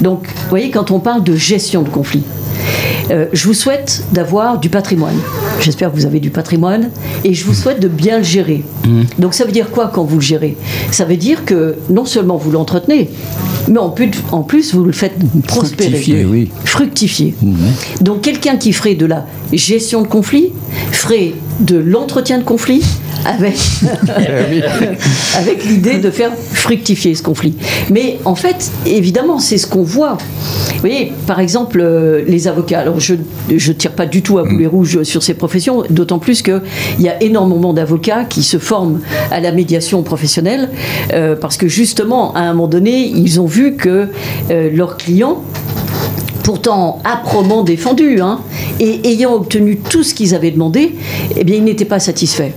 [0.00, 2.24] Donc, vous voyez, quand on parle de gestion de conflit,
[3.10, 5.16] euh, je vous souhaite d'avoir du patrimoine.
[5.60, 6.90] J'espère que vous avez du patrimoine
[7.24, 8.62] et je vous souhaite de bien le gérer.
[9.18, 10.56] Donc ça veut dire quoi quand vous le gérez?
[10.90, 13.10] Ça veut dire que non seulement vous l'entretenez,
[13.68, 15.14] mais en plus, en plus vous le faites
[15.46, 15.90] prospérer.
[15.90, 16.50] Fructifier, oui.
[16.64, 17.34] Fructifier.
[18.00, 20.52] Donc quelqu'un qui ferait de la gestion de conflit
[20.92, 22.82] ferait de l'entretien de conflit
[23.24, 23.58] avec,
[25.36, 27.54] avec l'idée de faire fructifier ce conflit.
[27.90, 30.18] Mais en fait, évidemment, c'est ce qu'on voit.
[30.74, 32.80] Vous voyez, par exemple, euh, les avocats.
[32.80, 36.42] Alors, je ne tire pas du tout à boulet rouge sur ces professions, d'autant plus
[36.42, 36.62] qu'il
[36.98, 40.70] y a énormément d'avocats qui se forment à la médiation professionnelle,
[41.12, 44.08] euh, parce que justement, à un moment donné, ils ont vu que
[44.50, 45.42] euh, leurs clients
[46.42, 48.40] pourtant âprement défendus, hein,
[48.80, 50.96] et ayant obtenu tout ce qu'ils avaient demandé,
[51.36, 52.52] eh bien, ils n'étaient pas satisfaits.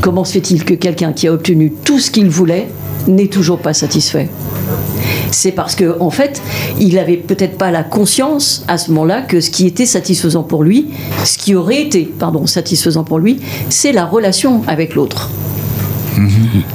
[0.00, 2.68] Comment se fait-il que quelqu'un qui a obtenu tout ce qu'il voulait
[3.08, 4.28] n'est toujours pas satisfait?
[5.32, 6.40] C'est parce que en fait,
[6.78, 10.62] il n'avait peut-être pas la conscience à ce moment-là que ce qui était satisfaisant pour
[10.62, 10.90] lui,
[11.24, 15.30] ce qui aurait été, pardon, satisfaisant pour lui, c'est la relation avec l'autre.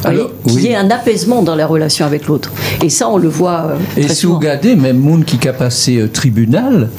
[0.03, 0.63] Alors, Qu'il oui.
[0.63, 2.51] y ait un apaisement dans la relation avec l'autre.
[2.83, 5.97] Et ça, on le voit euh, Et si vous regardez, même monde qui a passé
[5.97, 6.89] euh, tribunal,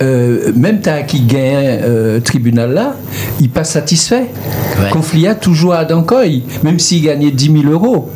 [0.00, 2.94] euh, même t'as qui gagne euh, tribunal là,
[3.40, 4.26] il pas satisfait.
[4.80, 4.90] Ouais.
[4.90, 8.10] Conflit a toujours à Dancoy, même s'il gagnait 10 000 euros.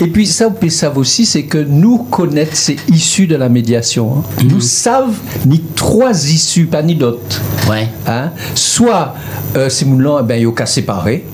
[0.00, 3.48] Et puis ça, vous pouvez savoir aussi, c'est que nous connaître ces issues de la
[3.48, 4.16] médiation.
[4.18, 4.44] hein.
[4.48, 5.12] Nous savons
[5.46, 7.40] ni trois issues, pas ni d'autres.
[7.70, 7.88] Ouais.
[8.06, 8.30] Hein?
[8.54, 9.14] Soit
[9.56, 11.24] euh, ces gens-là, eh ben, ils ont qu'à séparer.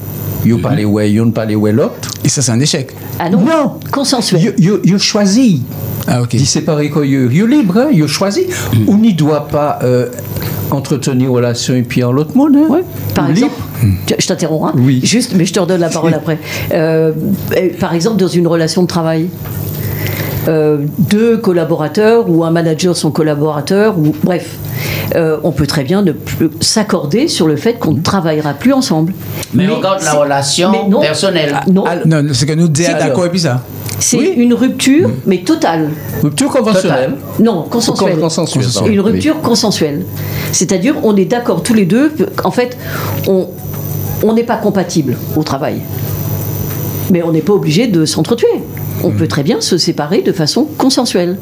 [0.45, 2.11] Ils ont parlé ouais, ils ont parlé ouais l'autre.
[2.29, 2.91] Et ça, c'est un échec.
[3.19, 3.73] Ah non, Non.
[3.91, 4.53] consensuel.
[4.59, 5.63] Ils ils- ils ont choisi.
[6.07, 6.29] Ah, ok.
[6.37, 8.43] Dit séparer quoi Ils sont libres, hein, ils ont choisi.
[8.87, 10.11] On n'y doit pas euh,
[10.71, 12.55] entretenir relation et puis en l'autre monde.
[12.55, 12.67] Hein.
[12.69, 12.83] Ouais.
[13.15, 13.97] Par exemple, libre.
[14.19, 14.79] je t'interromps, hein.
[14.79, 15.01] Oui.
[15.03, 16.39] juste, mais je te redonne la parole après.
[16.75, 17.13] Euh,
[17.81, 19.31] par exemple, dans une relation de travail,
[20.47, 24.57] euh, deux collaborateurs ou un manager son collaborateur, ou bref,
[25.15, 28.73] euh, on peut très bien ne plus s'accorder sur le fait qu'on ne travaillera plus
[28.73, 29.13] ensemble.
[29.55, 31.01] Mais, on regarde la relation mais non.
[31.01, 31.61] personnelle.
[31.71, 33.63] Non, Non, c'est que nous, C'est d'accord et puis ça.
[33.99, 34.33] c'est oui.
[34.37, 35.91] une rupture, mais totale.
[36.23, 37.15] Rupture conventionnelle.
[37.41, 38.15] Non, consensuelle.
[38.15, 38.89] Con- consensuelle, pardon.
[38.91, 40.05] Une rupture consensuelle.
[40.53, 42.13] C'est-à-dire, on est d'accord tous les deux.
[42.45, 42.77] En fait,
[43.27, 43.49] on
[44.25, 45.81] on n'est pas compatible au travail.
[47.11, 48.49] Mais on n'est pas obligé de s'entretuer.
[49.05, 51.39] On peut très bien se séparer de façon consensuelle.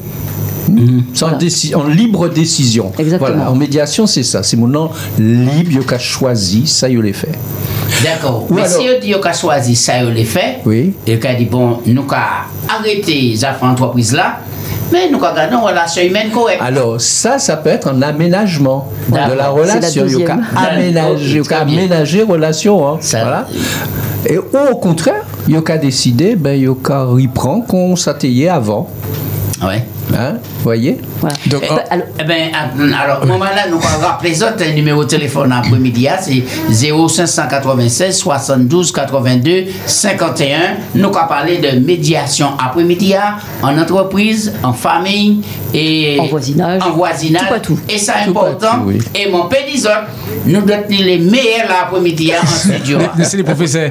[1.14, 1.38] Sans Voilà.
[1.38, 2.90] déci- en libre décision.
[2.98, 3.30] Exactement.
[3.36, 3.50] Voilà.
[3.50, 4.42] En médiation, c'est ça.
[4.42, 7.30] C'est mon nom libre, il a choisi, ça, il l'a fait.
[8.02, 8.46] D'accord.
[8.50, 10.92] Ou Mais alors- si on dit qu'on a choisi ça, on l'a fait, Oui.
[11.06, 12.10] et qu'on dit, bon, nous avons
[12.68, 14.40] arrêté ces entreprises-là,
[14.92, 16.62] mais nous avons gardé une relation humaine correcte.
[16.64, 20.04] Alors, ça, ça peut être un aménagement de la relation.
[20.06, 20.36] Il y a
[20.72, 21.42] aménager,
[21.78, 22.88] aménager relation.
[22.88, 22.98] hein.
[23.00, 23.46] Ça- Voilà.
[24.28, 27.94] Et au contraire, il y a qu'à décider, ben, il y a qu'à reprendre qu'on
[27.96, 28.88] s'atteignait avant.
[29.64, 29.84] Ouais.
[30.14, 30.98] Hein, voyez?
[31.20, 31.36] Voilà.
[31.46, 34.42] Donc, Eh oh, ben, alors, Eh bien, alors, au moment là, nous allons rappeler les
[34.42, 40.58] autres, un numéro de téléphone après-midi, c'est 0596 72 82 51.
[40.94, 45.42] Nous allons parler de médiation après-midi ah, en entreprise, en famille
[45.74, 46.82] et En voisinage.
[46.82, 47.42] En voisinage.
[47.42, 47.78] Tout pas tout.
[47.88, 48.74] Et Tout pas important.
[48.78, 48.98] tout, oui.
[49.14, 49.88] Et mon pédisot,
[50.46, 52.98] nous devons tenir les meilleurs après-midi ah, en studio.
[53.18, 53.90] Laissez les professeurs.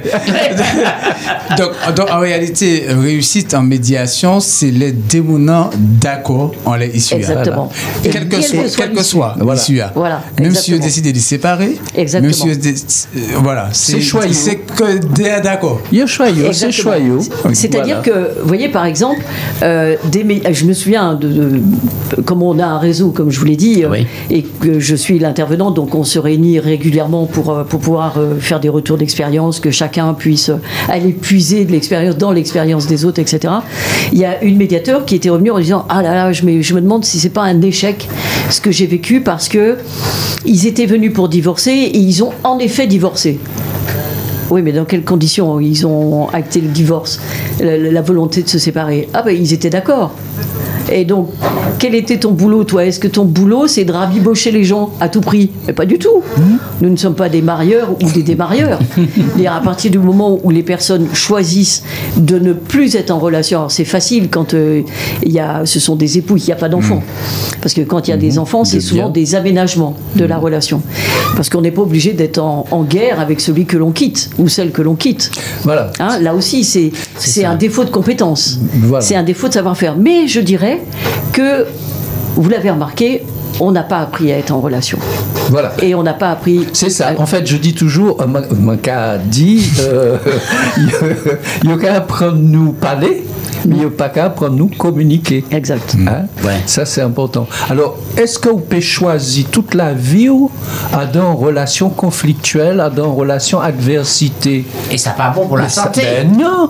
[1.57, 5.69] donc, donc, en réalité, réussite en médiation, c'est les démonants
[6.05, 7.15] d'accord en les issus.
[7.15, 7.69] Exactement.
[8.03, 9.61] Et quel que soit, que soit quel que soit Voilà.
[9.95, 11.77] Voilà, Même si décidez de les séparer.
[11.95, 12.45] Exactement.
[12.45, 13.69] Même si euh, voilà.
[13.71, 14.31] C'est choyau.
[14.31, 15.81] C'est que des d'accord.
[15.91, 17.19] Il y a choyau, c'est choyau.
[17.53, 18.25] C'est-à-dire Voilà.
[18.33, 19.21] que, vous voyez, par exemple,
[19.63, 21.61] euh, des je me souviens de, de-
[22.23, 24.05] comme on a un réseau, comme je vous l'ai dit, euh, Oui.
[24.29, 28.69] et que je suis l'intervenant, donc on se réunit régulièrement pour, pour pouvoir faire des
[28.69, 30.51] retours d'expérience, que chacun puisse
[30.89, 33.53] aller puiser de l'expérience dans l'expérience des autres, etc.
[34.11, 36.61] Il y a une médiateur qui était revenue en disant Ah là là, je me,
[36.61, 38.09] je me demande si c'est pas un échec
[38.49, 39.77] ce que j'ai vécu parce que
[40.45, 43.39] ils étaient venus pour divorcer et ils ont en effet divorcé.
[44.49, 47.21] Oui, mais dans quelles conditions ils ont acté le divorce,
[47.61, 49.07] la, la volonté de se séparer?
[49.13, 50.11] Ah ben ils étaient d'accord.
[50.91, 51.29] Et donc,
[51.79, 52.85] quel était ton boulot, toi?
[52.85, 55.51] Est-ce que ton boulot, c'est de rabibocher les gens à tout prix?
[55.67, 56.21] Mais pas du tout.
[56.81, 58.79] Nous ne sommes pas des marieurs ou des démarieurs.
[59.45, 61.83] À partir du moment où les personnes choisissent
[62.17, 64.81] de ne plus être en relation, c'est facile quand euh,
[65.25, 67.01] y a, ce sont des époux, il n'y a pas d'enfants.
[67.61, 70.81] Parce que quand il y a des enfants, c'est souvent des aménagements de la relation.
[71.35, 74.49] Parce qu'on n'est pas obligé d'être en, en guerre avec celui que l'on quitte ou
[74.49, 75.31] celle que l'on quitte.
[75.63, 75.91] Voilà.
[75.99, 78.59] Hein, là aussi, c'est un défaut de compétence.
[78.73, 79.05] Voilà.
[79.05, 79.95] C'est un défaut de savoir-faire.
[79.97, 80.81] Mais je dirais
[81.31, 81.64] que,
[82.35, 83.23] vous l'avez remarqué,
[83.59, 84.97] on n'a pas appris à être en relation.
[85.49, 85.71] Voilà.
[85.81, 86.67] Et on n'a pas appris.
[86.73, 87.09] C'est ça.
[87.09, 88.25] à- En fait, je dis toujours, euh,
[88.75, 90.17] cas dit, euh,
[91.63, 93.23] il y a qu'à apprendre nous parler,
[93.65, 95.45] mais il n'y a pas qu'à apprendre nous communiquer.
[95.51, 95.95] Exact.
[96.07, 96.23] Hein?
[96.43, 96.59] Ouais.
[96.65, 97.47] Ça, c'est important.
[97.69, 100.49] Alors, est-ce que vous pouvez choisir toute la vie ou
[100.93, 104.65] à dans relation conflictuelle, à dans relation adversité?
[104.91, 106.01] Et ça pas bon pour la santé.
[106.01, 106.69] ben non.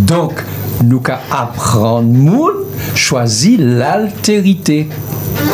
[0.00, 0.34] Donc,
[0.82, 2.54] nous qu'à apprendre moun,
[2.94, 4.88] choisir l'altérité.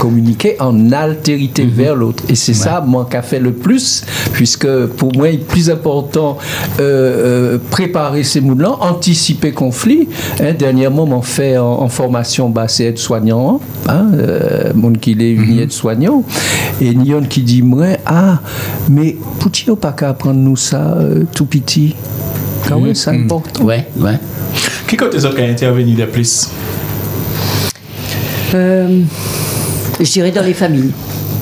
[0.01, 2.25] Communiquer en altérité vers l'autre.
[2.29, 5.71] Et c'est ça, moi, qui a fait le plus, puisque pour moi, il est plus
[5.71, 6.39] important
[6.81, 10.09] euh, euh, préparer ces mouns-là, anticiper conflit.
[10.41, 15.33] Hein, dernièrement, on fait en, en formation, bah, c'est aide-soignant, hein, euh, monde qui est
[15.33, 16.25] une aide-soignant.
[16.81, 18.41] Et Nyon qui dit, moi, ah,
[18.91, 21.95] mais pour pas qu'à apprendre nous ça, euh, tout petit.
[22.69, 23.65] Quand même, c'est important.
[23.65, 24.19] Ouais, ouais.
[24.89, 26.51] Qui côté autres qui a intervenu de plus?
[28.55, 29.01] Euh,
[30.01, 30.93] je dirais dans les familles.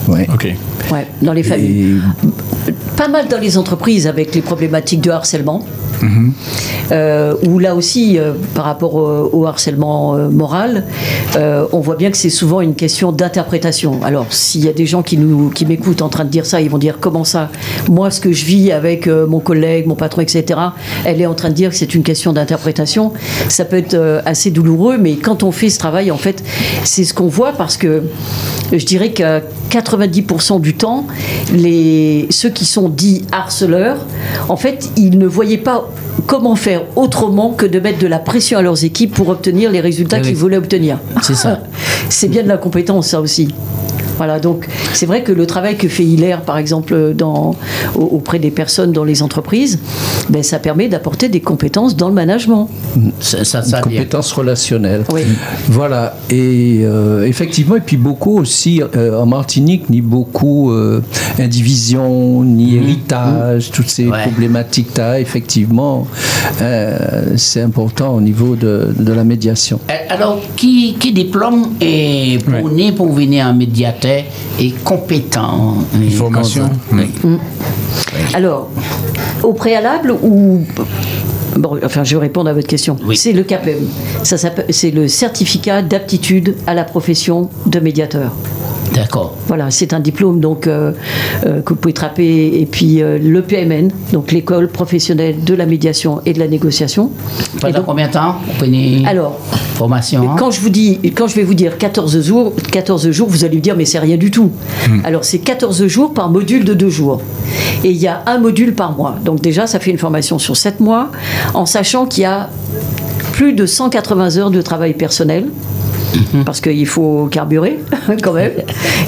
[0.08, 0.26] Ouais.
[0.32, 0.48] Ok.
[0.90, 2.00] Ouais, dans les familles.
[2.68, 5.64] Et Pas mal dans les entreprises avec les problématiques de harcèlement.
[6.92, 10.84] Euh, où là aussi, euh, par rapport au, harcèlement euh, moral,
[11.72, 14.00] on voit bien que c'est souvent une question d'interprétation.
[14.04, 15.18] Alors, s'il y a des gens qui
[15.54, 17.50] qui m'écoutent en train de dire ça, ils vont dire comment ça?
[17.88, 20.60] Moi, ce que je vis avec mon collègue, mon patron, etc.,
[21.04, 23.12] elle est en train de dire que c'est une question d'interprétation.
[23.48, 26.42] Ça peut être assez douloureux, mais quand on fait ce travail, en fait,
[26.84, 28.02] c'est ce qu'on voit parce que
[28.72, 31.06] je dirais qu'à 90% du temps,
[31.52, 33.98] les, ceux qui sont dits harceleurs,
[34.48, 35.90] en fait, ils ne voyaient pas
[36.26, 39.80] comment faire autrement que de mettre de la pression à leurs équipes pour obtenir les
[39.80, 40.22] résultats oui.
[40.22, 40.98] qu'ils voulaient obtenir.
[41.22, 41.60] C'est ça.
[42.08, 43.54] C'est bien de la compétence, ça aussi.
[44.16, 47.56] Voilà, donc c'est vrai que le travail que fait Hilaire, par exemple, dans,
[47.94, 49.78] auprès des personnes dans les entreprises,
[50.30, 52.68] ben, ça permet d'apporter des compétences dans le management.
[53.20, 53.98] Ça, ça, ça bien.
[53.98, 55.04] compétences relationnelles.
[55.12, 55.22] Oui.
[55.68, 56.16] Voilà.
[56.30, 61.00] Et euh, effectivement, et puis beaucoup aussi euh, en Martinique, ni beaucoup euh,
[61.38, 64.20] indivision, ni héritage, toutes ces Ouais.
[64.22, 66.06] problématiques-là, effectivement,
[66.60, 69.80] euh, c'est important au niveau de, de la médiation.
[69.90, 72.72] Euh, Alors, qui, qui diplôme est pour Ouais.
[72.74, 74.03] né pour venir en médiateur?
[74.04, 76.68] Et compétent et Formation.
[76.92, 77.10] Oui.
[78.34, 78.68] Alors,
[79.42, 80.64] au préalable ou.
[81.56, 82.96] Bon, enfin, je vais répondre à votre question.
[83.06, 83.16] Oui.
[83.16, 83.78] C'est le CAPEM.
[84.24, 88.32] Ça s'appelle- C'est le certificat d'aptitude à la profession de médiateur.
[88.94, 89.34] D'accord.
[89.48, 90.92] Voilà, c'est un diplôme donc euh,
[91.44, 95.66] euh, que vous pouvez trapper et puis euh, le PMN, donc l'école professionnelle de la
[95.66, 97.10] médiation et de la négociation.
[97.60, 99.40] Pendant donc, combien de temps Vous prenez alors,
[99.74, 100.36] formation hein?
[100.38, 103.56] quand je vous dis, quand je vais vous dire 14 jours, 14 jours, vous allez
[103.56, 104.52] me dire mais c'est rien du tout.
[105.02, 107.20] Alors c'est 14 jours par module de deux jours.
[107.82, 109.16] Et il y a un module par mois.
[109.24, 111.10] Donc déjà, ça fait une formation sur 7 mois,
[111.52, 112.48] en sachant qu'il y a
[113.32, 115.48] plus de 180 heures de travail personnel
[116.44, 117.78] parce qu'il faut carburer
[118.22, 118.52] quand même.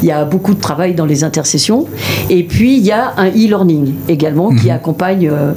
[0.03, 1.87] Il y a beaucoup de travail dans les intercessions.
[2.31, 5.53] Et puis, il y a un e-learning également qui accompagne euh,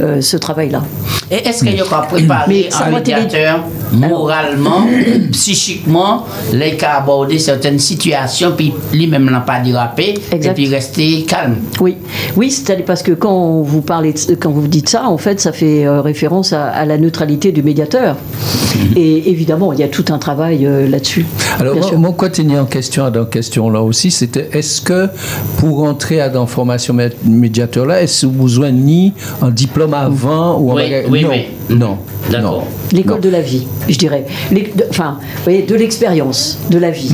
[0.00, 0.82] euh, ce travail-là.
[1.30, 4.86] Et est-ce qu'il y a ça un médiateur moralement,
[5.32, 10.54] psychiquement, les cas aborder certaines situations, puis lui-même n'a pas dérapé, et Exact.
[10.54, 11.56] puis rester calme?
[11.80, 11.96] Oui,
[12.36, 15.52] oui, c'est-à-dire parce que quand vous parlez, de- quand vous dites ça, en fait, ça
[15.52, 18.16] fait euh, référence à, à la neutralité du médiateur.
[18.96, 21.26] Et évidemment, il y a tout un travail euh, là-dessus.
[21.58, 25.08] Alors, moi, moi, quoi tenir en question dans question là aussi, c'était est-ce que
[25.58, 29.94] pour entrer à dans formation mé- médiateur là, est-ce que vous besoin ni un diplôme
[29.94, 31.76] avant ou un Oui, bagage- oui, non, oui.
[31.76, 31.98] non,
[32.30, 32.52] D'accord.
[32.52, 32.62] non.
[32.92, 34.24] L'école de la vie, je dirais.
[34.90, 37.10] Enfin, vous voyez, de l'expérience, de la vie.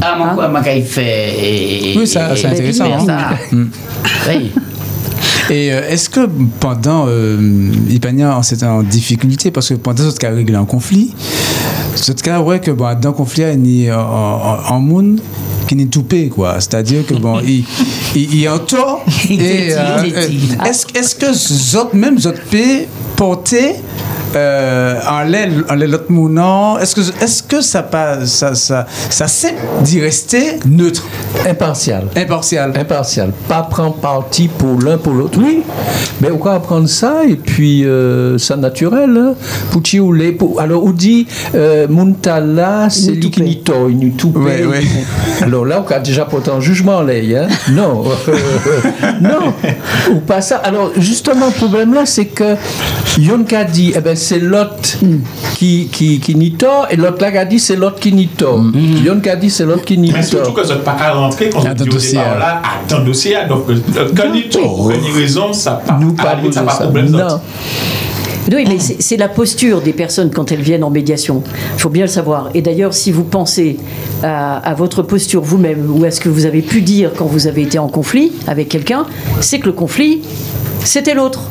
[0.00, 1.94] Ah, mon quoi, ma fait.
[1.96, 3.04] Oui, ça- et- c'est intéressant, et- hein.
[3.06, 3.30] ça.
[4.30, 4.50] Oui.
[5.50, 6.28] Et euh, est-ce que
[6.60, 7.38] pendant euh,
[7.88, 11.14] Ipania, c'était en difficulté parce que pendant ce cas réglé en conflit,
[12.02, 15.20] ce cas ouais que bon dans le conflit il y a en monde
[15.66, 17.64] qui n'est tout payé quoi, c'est-à-dire que bon il
[18.14, 20.02] il, il en tort Il et euh,
[20.66, 23.74] est-ce est-ce que zot même zot paye porter
[24.36, 27.82] euh, en l'aile en l'aile l'autre mounant est-ce que est-ce que ça
[28.26, 31.04] ça ça ça c'est d'y rester neutre?
[31.48, 32.04] Impartial.
[32.16, 33.32] impartial Impartial.
[33.48, 35.38] Pas prendre parti pour l'un pour l'autre.
[35.42, 35.62] Oui,
[36.20, 39.16] mais on peut apprendre ça et puis euh, ça naturel.
[39.16, 39.34] Hein.
[39.70, 43.12] Pour les- pour- Alors, on dit euh, Muntala, c'est
[43.62, 44.36] tord, il nous toupe.
[44.36, 44.82] Ouais, ouais.
[45.42, 47.14] Alors là, on a déjà porté un jugement là.
[47.14, 47.48] Hein.
[47.70, 48.04] Non,
[49.20, 49.52] non,
[50.12, 50.56] ou pas ça.
[50.56, 52.54] Alors, justement, le problème là, c'est que
[53.18, 54.98] Yonka dit, eh ben, c'est l'autre
[55.56, 58.62] qui, qui, qui n'y tord et l'autre là a dit, c'est l'autre qui n'y tord.
[59.04, 61.60] Yonka dit, c'est l'autre qui n'y Mais surtout que vous n'êtes pas qu'à rentrer quand
[61.60, 63.36] vous le dites au dossier, départ là, à le dossier.
[63.48, 63.64] Donc,
[64.16, 67.10] quand il quand il raison, ça pas, Nous à pas ça pas problème.
[67.10, 67.18] Non.
[67.18, 67.40] d'autre.
[68.50, 71.42] Oui, mais c'est c'est la posture des personnes quand elles viennent en médiation.
[71.74, 72.48] Il faut bien le savoir.
[72.54, 73.76] Et d'ailleurs, si vous pensez
[74.22, 77.46] à, à votre posture vous-même ou à ce que vous avez pu dire quand vous
[77.46, 79.04] avez été en conflit avec quelqu'un,
[79.40, 80.22] c'est que le conflit,
[80.82, 81.42] c'était l'autre.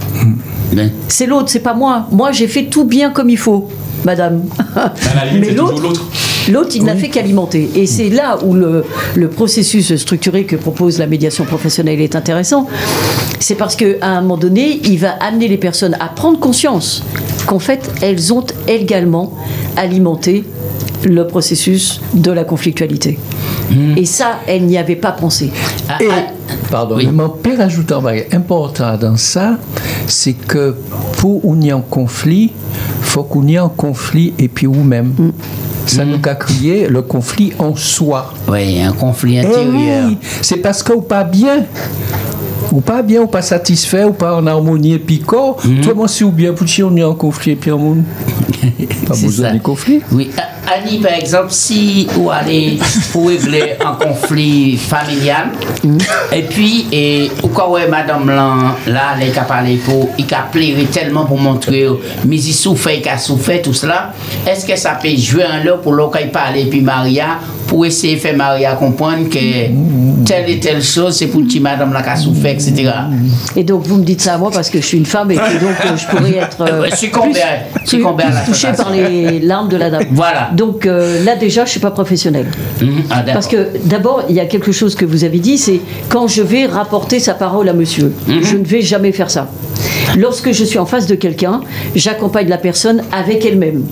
[1.08, 2.08] C'est l'autre, c'est pas moi.
[2.12, 3.70] Moi, j'ai fait tout bien comme il faut,
[4.06, 4.44] madame.
[5.32, 6.06] Limite, Mais l'autre, l'autre.
[6.52, 7.70] l'autre, il n'a fait qu'alimenter.
[7.76, 8.84] Et c'est là où le,
[9.16, 12.68] le processus structuré que propose la médiation professionnelle est intéressant.
[13.40, 17.04] C'est parce qu'à un moment donné, il va amener les personnes à prendre conscience
[17.46, 19.34] qu'en fait, elles ont également
[19.78, 20.44] alimenté
[21.06, 23.20] le processus de la conflictualité.
[23.96, 25.52] Et ça, elles n'y avaient pas pensé.
[26.00, 26.08] Et,
[26.72, 27.08] pardon, Oui.
[27.08, 29.58] mon père ajoute un bagage important dans ça,
[30.08, 30.76] c'est que
[31.18, 32.52] pour qu'on y ait un conflit,
[33.02, 35.14] faut qu'on y ait un conflit et puis vous-même.
[35.86, 38.34] Ça nous a crié le conflit en soi.
[38.50, 40.08] oui, un conflit Eh intérieur.
[40.10, 41.64] oui, c'est parce que ou pas bien.
[42.74, 45.56] Ou pas bien, ou pas satisfait, ou pas en harmonie et puis quoi.
[45.82, 48.04] Toi, moi, si ou bien, pour on a un conflit et puis en monde.
[49.08, 50.02] Pas besoin de conflit.
[50.12, 50.30] Oui,
[50.70, 52.78] Annie, par exemple, si vous allez
[53.14, 55.52] pour régler un conflit familial,
[56.32, 60.42] et puis, et, ou quoi, ouais, madame, là, là, elle a parlé pour, il a
[60.52, 61.88] pleuré tellement pour montrer,
[62.26, 64.12] mais il souffre, il a souffert, tout cela.
[64.46, 67.86] Est-ce que ça peut jouer un lot pour l'autre qu'il parle, et puis Maria, pour
[67.86, 72.02] essayer de faire Maria comprendre que telle et telle chose, c'est pour petit madame là
[72.02, 72.92] qui a souffert, etc.
[73.56, 75.36] Et donc, vous me dites ça à moi parce que je suis une femme et
[75.36, 79.70] que donc euh, je pourrais être euh, plus, succomber à la touchée par les larmes
[79.70, 80.04] de la dame.
[80.12, 80.50] Voilà.
[80.54, 82.48] Donc euh, là, déjà, je suis pas professionnelle.
[82.82, 83.24] Mhm, ah.
[83.34, 86.42] Parce que d'abord, il y a quelque chose que vous avez dit, c'est quand je
[86.42, 89.50] vais rapporter sa parole à monsieur, je ne vais jamais faire ça.
[90.18, 91.62] Lorsque je suis en face de quelqu'un,
[91.96, 93.84] j'accompagne la personne avec elle-même,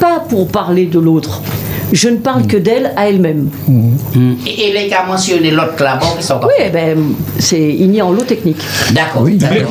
[0.00, 1.42] pas pour parler de l'autre.
[1.92, 3.48] Je ne parle que d'elle à elle-même.
[3.68, 4.36] Mhm.
[4.46, 6.96] Et, et les cas mentionnés l'autre là-bas, qui sont Oui, eh ben,
[7.38, 8.60] c'est il y a en lot technique.
[8.92, 9.22] D'accord.
[9.22, 9.70] Oui, d'accord.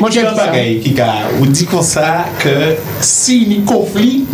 [0.00, 0.48] Moi, j'ai un dit ça.
[0.48, 4.24] qui a, dit comme ça que s'il y a conflit,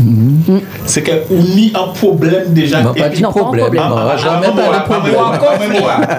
[0.87, 2.83] c'est qu'on y a un problème déjà.
[2.83, 3.75] Non, pas un problème.
[3.75, 5.73] Non, Ah, ah, même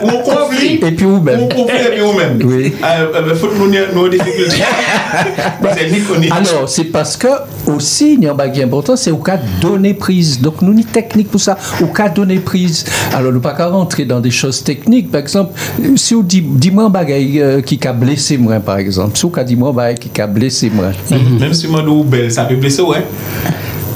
[0.04, 0.76] Ou conflit.
[0.76, 1.42] Et puis vous-même.
[1.42, 2.40] Ou un conflit et puis vous-même.
[2.44, 2.74] Oui.
[2.74, 4.62] Il faut que nous ayons nos difficultés.
[6.32, 7.28] Alors, c'est parce que
[7.68, 10.40] aussi, il y a un bagage important, c'est au cas de donner prise.
[10.42, 12.86] Donc, nous, une technique pour ça, au cas de donner prise.
[13.14, 15.12] Alors, nous pas qu'à rentrer dans des choses techniques.
[15.12, 15.54] Par exemple,
[15.84, 19.18] euh, si on dit, dis-moi un bagage euh, qui a blessé moi, par exemple.
[19.18, 20.92] Si on dit moi un bagage qui a blessé moi.
[21.10, 23.04] Même si moi, nous, belle, ça peut blesser, ouais.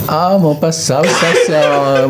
[0.08, 2.08] Ah, mon pas ça, ça, c'est un,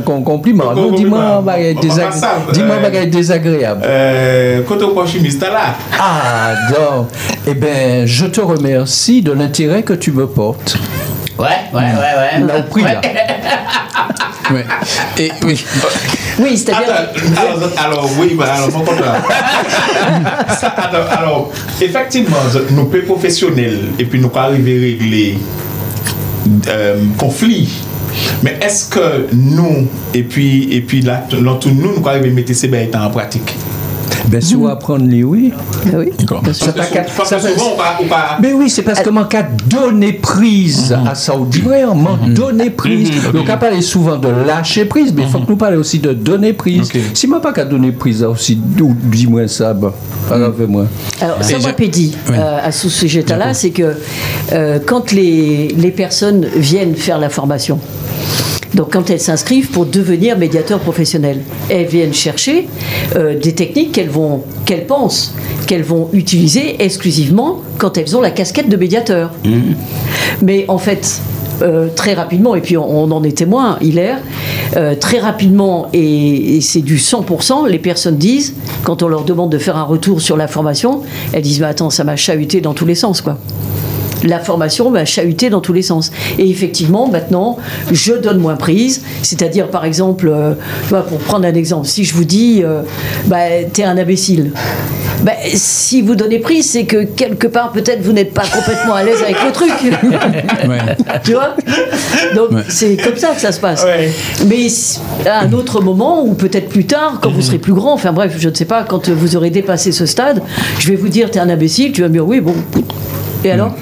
[0.00, 0.72] compliment.
[0.74, 3.82] Non, dis-moi un bagage pas euh, désagréable.
[4.68, 7.08] Quand on prend chimiste là, Ah, donc,
[7.46, 10.76] eh bien, je te remercie de l'intérêt que tu me portes.
[11.38, 12.46] Ouais, ouais, ouais, ouais.
[12.46, 13.00] Là, au prix, là.
[14.50, 14.64] Ouais.
[15.18, 15.64] Et oui.
[16.38, 16.94] Oui, c'est-à-dire.
[17.36, 18.84] Alors, alors, oui, bah, alors, mon.
[20.58, 22.36] Ça, alors, alors, effectivement,
[22.70, 25.38] nous sommes professionnels et puis nous pouvons arriver à régler
[26.68, 27.68] Euh, konflik.
[28.42, 29.84] Men eske nou,
[30.16, 33.52] epi lantou nou nou kwa reme mette sebe etan an pratik?
[34.28, 35.52] Ben, si on apprendre les oui.
[35.86, 36.64] Ah oui, pas Parce que
[37.58, 41.34] souvent, on Mais oui, c'est parce que manque à donner prise à ça.
[41.34, 41.48] On
[41.88, 43.10] on manque donner prise.
[43.32, 46.12] Donc, on parle souvent de lâcher prise, mais il faut que nous parlions aussi de
[46.12, 46.90] donner prise.
[47.14, 49.74] Si moi pas qu'à donner prise, aussi, ou dis-moi ça,
[50.28, 50.86] grave, moi.
[51.20, 53.94] Alors, ça m'a pédit euh, à ce sujet-là, c'est que
[54.52, 57.78] euh, quand les, les personnes viennent faire la formation,
[58.74, 62.68] donc quand elles s'inscrivent pour devenir médiateurs professionnels, elles viennent chercher
[63.16, 65.34] euh, des techniques qu'elles vont, qu'elles pensent
[65.66, 69.32] qu'elles vont utiliser exclusivement quand elles ont la casquette de médiateur.
[70.40, 71.20] Mais en fait,
[71.60, 74.18] euh, très rapidement, et puis on, on en est témoin, Hilaire,
[74.76, 79.50] euh, très rapidement, et, et c'est du 100%, les personnes disent, quand on leur demande
[79.50, 81.02] de faire un retour sur la formation,
[81.32, 83.38] elles disent, mais attends, ça m'a chahuté dans tous les sens, quoi.
[84.24, 86.10] La formation m'a chahuté dans tous les sens.
[86.38, 87.58] Et effectivement, maintenant,
[87.92, 89.02] je donne moins prise.
[89.22, 90.54] C'est-à-dire, par exemple, euh,
[90.88, 92.82] pour prendre un exemple, si je vous dis, euh,
[93.26, 93.36] bah,
[93.72, 94.52] t'es un imbécile,
[95.22, 99.04] bah, si vous donnez prise, c'est que quelque part, peut-être, vous n'êtes pas complètement à
[99.04, 99.72] l'aise avec le truc.
[99.82, 100.78] Ouais.
[101.24, 101.54] tu vois?
[102.34, 102.62] Donc, Ouais.
[102.68, 103.84] c'est comme ça que ça se passe.
[103.84, 104.10] Ouais.
[104.46, 104.66] Mais
[105.28, 108.34] à un autre moment, ou peut-être plus tard, quand vous serez plus grand, enfin bref,
[108.38, 110.42] je ne sais pas, quand vous aurez dépassé ce stade,
[110.78, 112.54] je vais vous dire, t'es un imbécile, tu vas me dire, oui, bon.
[113.44, 113.72] Et alors?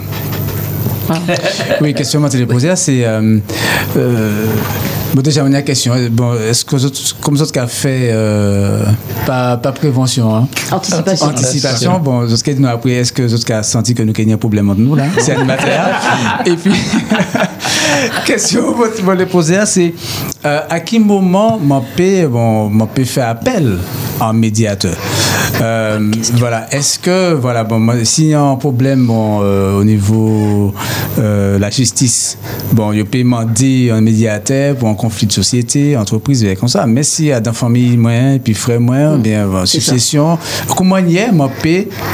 [1.80, 3.04] Oui, question que je vais poser, c'est.
[3.04, 3.38] Euh,
[3.96, 4.46] euh,
[5.14, 5.94] bon, déjà, on a une question.
[6.10, 8.84] Bon, est-ce que vous autres, comme vous autres qui fait, euh,
[9.26, 10.48] pas, pas prévention, hein?
[10.70, 11.26] Anticipation.
[11.26, 14.12] Anticipation, bon, autres qui nous après, est-ce que vous autres qui avez senti que nous
[14.12, 15.04] qu'il y a un problème entre nous, là?
[15.18, 15.90] C'est animateur.
[16.44, 16.72] Et puis,
[18.26, 19.94] question que je vais poser, c'est
[20.46, 23.78] euh, à quel moment mon peut, bon, mon peut faire appel
[24.20, 24.94] en médiateur?
[25.60, 25.98] Euh,
[26.34, 30.72] voilà, est-ce que, voilà, bon, s'il y a un problème bon, euh, au niveau
[31.18, 32.38] euh, la justice,
[32.72, 36.86] bon, il peut demander un médiateur pour un conflit de société, entreprise, et comme ça.
[36.86, 40.38] Mais s'il y a dans famille moyen, puis frère moyen, bien, bon, succession,
[40.76, 41.30] comment il y a,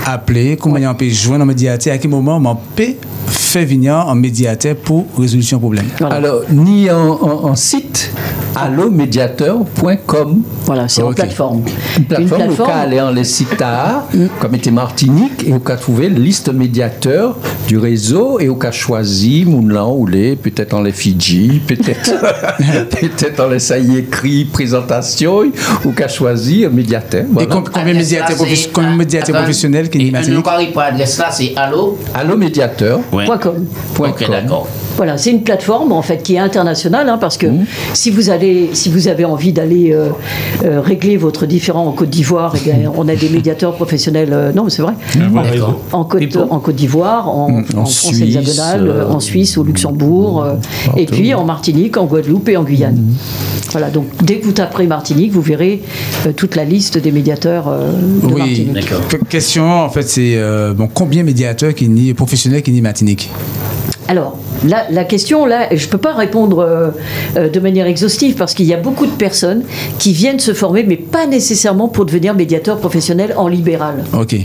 [0.07, 2.39] appeler, comment il y a, on peut joindre un médiateur, à quel moment
[2.76, 2.95] peut
[3.26, 5.87] faire venir un médiateur pour résolution problème?
[5.99, 6.14] Voilà.
[6.16, 8.11] Alors, ni en, en- en site,
[8.55, 10.43] allomédiateur.com.
[10.66, 11.16] Voilà, c'est en Ok.
[11.16, 11.62] plateforme.
[11.99, 14.07] Une plateforme, au cas aller en les sites à,
[14.41, 19.45] comme était Martinique, et au cas trouver liste médiateur du réseau, et au cas choisi,
[19.47, 22.12] Mounlan ou les, peut-être en les Fidji, peut-être
[22.91, 25.43] peut-être en les ça y écrit, présentation,
[25.85, 27.23] ou cas choisi, un médiateur.
[27.23, 27.62] Et Voilà.
[27.73, 27.99] combien de
[28.97, 30.43] médiateurs professionnels qui Et est nous
[30.77, 33.01] adresse là, c'est allô Allomédiateur.
[33.12, 33.27] Ouais.
[33.29, 34.68] Ok, d'accord.
[35.03, 37.49] Voilà, c'est une plateforme en fait qui est internationale hein, parce que
[37.93, 40.11] si vous allez, si vous avez envie d'aller euh,
[40.65, 44.29] euh, régler votre différend en Côte d'Ivoire, eh bien, on a des médiateurs professionnels.
[44.33, 44.93] euh, non, mais c'est vrai.
[45.17, 45.81] D'accord.
[45.91, 50.45] En Côte, en Côte d'Ivoire, en, en France Suisse, hexagonale, euh, en Suisse, au Luxembourg,
[50.45, 50.55] euh,
[50.97, 53.03] et puis en Martinique, en Guadeloupe et en Guyane.
[53.73, 55.83] Voilà, donc dès que vous taperez Martinique, vous verrez
[56.27, 57.91] euh, toute la liste des médiateurs euh,
[58.23, 58.93] de Oui, Martinique.
[59.29, 63.31] Question en fait c'est euh, bon combien de médiateurs qui ni professionnels qui ni Martinique?
[64.13, 64.37] Alors,
[64.69, 66.91] la, la question, là, je ne peux pas répondre euh,
[67.39, 69.63] euh, de manière exhaustive parce qu'il y a beaucoup de personnes
[69.99, 74.05] qui viennent se former, mais pas nécessairement pour devenir médiateur professionnel en libéral.
[74.13, 74.37] Ok.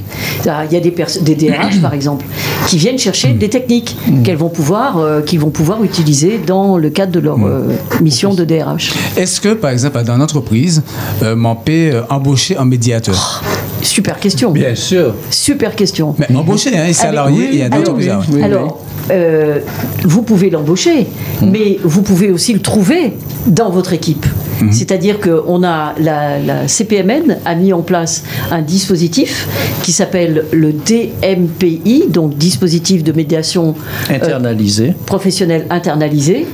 [0.42, 2.26] Ça, Il y a des, des DRH, par exemple,
[2.70, 6.90] qui viennent chercher des techniques qu'elles vont pouvoir, euh, qu'ils vont pouvoir utiliser dans le
[6.90, 7.64] cadre de leur euh,
[8.02, 8.94] mission de DRH.
[9.18, 10.82] Est-ce que par exemple dans une entreprise
[11.24, 13.44] euh, on peut euh, embaucher un médiateur
[13.82, 14.52] Super question.
[14.52, 15.14] Bien sûr.
[15.30, 16.16] Super question.
[16.20, 18.36] Mais embaucher hein, un salarié il y a Ah d'autres oui, entreprises.
[18.36, 18.42] oui.
[18.44, 18.54] ah ouais.
[18.54, 18.80] Alors,
[19.12, 19.60] euh,
[20.04, 21.08] vous pouvez l'embaucher,
[21.42, 23.14] mais vous pouvez aussi le trouver
[23.48, 24.26] dans votre équipe.
[24.72, 29.48] C'est-à-dire que on a la, la CPMN a mis en place un dispositif
[29.84, 33.76] qui s'appelle le DMPI, donc dispositif de médiation
[34.10, 34.96] euh, Internalisé.
[35.06, 36.48] professionnel internalisé,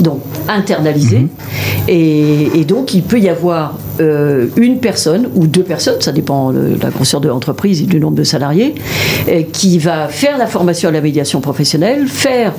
[0.00, 1.26] donc internalisé.
[1.88, 6.52] Et, et donc, il peut y avoir euh, une personne ou deux personnes, ça dépend
[6.52, 8.74] de la grosseur de l'entreprise et du nombre de salariés,
[9.28, 12.52] euh, qui va faire la formation à la médiation professionnelle, faire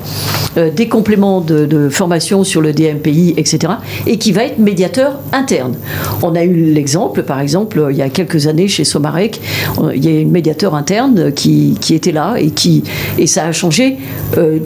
[0.57, 3.73] euh, des compléments de, de formation sur le DMPI, etc.,
[4.07, 5.75] et qui va être médiateur interne.
[6.21, 9.41] On a eu l'exemple, par exemple, il y a quelques années chez Somarec,
[9.77, 12.84] on- il y a une médiateur interne qui, qui était là et, qui,
[13.17, 13.97] et ça a changé.
[14.38, 14.59] euh,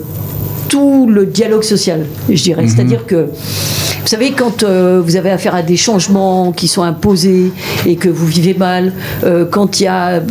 [0.68, 2.66] tout le dialogue social, je dirais.
[2.68, 3.28] C'est-à-dire que,
[4.02, 7.52] vous savez, quand euh, vous avez affaire à des changements qui sont imposés
[7.86, 8.92] et que vous vivez mal,
[9.24, 10.22] euh, quand il y a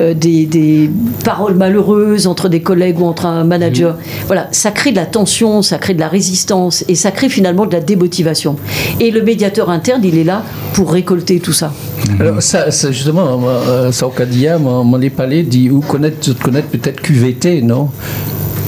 [0.00, 0.90] euh, des, des
[1.24, 5.62] paroles malheureuses entre des collègues ou entre un manager, voilà, ça crée de la tension,
[5.62, 8.56] ça crée de la résistance et ça crée finalement de la démotivation.
[9.00, 10.42] Et le médiateur interne, il est là
[10.74, 11.72] pour récolter tout ça.
[12.20, 13.90] Alors, ça, ça, justement, euh,
[14.26, 17.90] d'hier, mon mon les palais dit ou connaître, connaître peut-être QVT, non?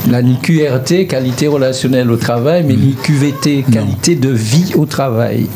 [0.09, 5.47] La QRT, qualité relationnelle au travail, mais ni QVT, qualité de vie au travail.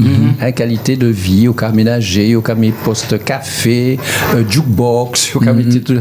[0.41, 3.99] Hein, qualité de vie, au cas ménager, au cas poste café,
[4.35, 5.95] euh, jukebox, au cas mes tout-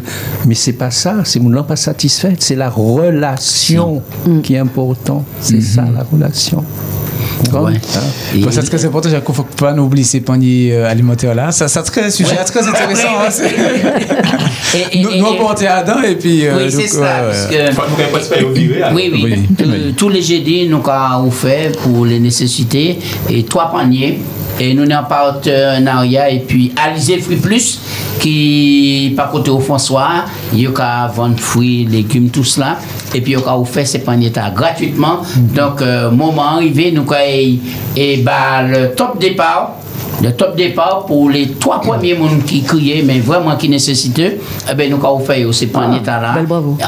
[0.45, 4.01] Mais c'est pas ça, c'est mon pas satisfait, c'est la relation
[4.43, 5.23] qui est important.
[5.39, 6.63] C'est ça la relation.
[7.53, 7.73] Ouais.
[7.73, 7.99] Hein?
[8.35, 11.51] Et- c'est très important, il ne faut pas nous oublier ces paniers euh, alimentaires là.
[11.51, 13.09] Ça, ça très sujet très intéressant.
[13.19, 13.53] hein, c'est-
[14.75, 16.45] Et- et- nous, et- nous, on portait à dents et puis.
[16.47, 17.15] euh, Oui, c'est ça.
[17.17, 17.33] alors.
[18.93, 19.93] Oui, Euh, oui.
[19.95, 22.97] Tous les GD, nous avons fait pour les nécessités
[23.29, 24.19] et trois paniers.
[24.59, 27.79] Et nous en partenariat et puis Alizé Fruit Plus
[28.19, 32.77] qui par côté au François, il a vendre fruits, légumes tout cela
[33.13, 35.17] et puis il a fait ces paniers gratuitement.
[35.21, 35.53] Mm -hmm.
[35.55, 37.59] Donc euh, moment arrivé nous et,
[37.95, 39.82] et bah, le top départ
[40.23, 44.39] Le top départ pour les trois premiers monde qui criaient, mais vraiment qui nécessitaient,
[44.71, 46.35] eh ben, nous avons fait ces paniers là.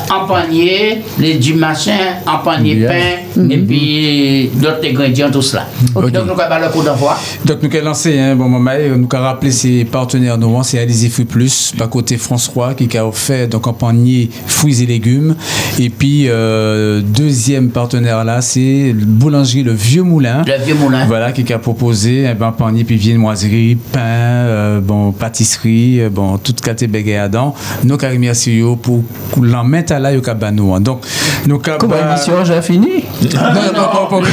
[0.09, 5.67] En panier, les, du machin, en panier pain, et puis d'autres ingrédients, tout cela.
[5.93, 7.17] Donc, nous avons le coup d'envoi.
[7.43, 10.79] Donc, nous avons lancé, hein, bon moment, et nous avons rappelé ses partenaires nous, c'est
[10.79, 15.35] Alizé Fruits Plus, par côté François, qui a offert donc en panier fruits et légumes.
[15.77, 20.43] Et puis, euh, deuxième partenaire là, c'est le boulangerie Le Vieux Moulin.
[20.47, 21.05] Le vieux moulin.
[21.05, 22.95] Voilà, qui a proposé un ben, panier, puis
[23.33, 27.55] viennoiserie, pain, euh, bon, pâtisserie, euh, bon, toute catégorie à dents.
[27.83, 29.03] Nous avons remercié eux pour
[29.41, 30.81] l'en mettre à la yo kabano, hein.
[30.81, 31.01] Donc,
[31.47, 31.77] nous avons.
[31.79, 33.03] Comment l'émission j'ai fini?
[33.33, 34.27] Non, non, non, on va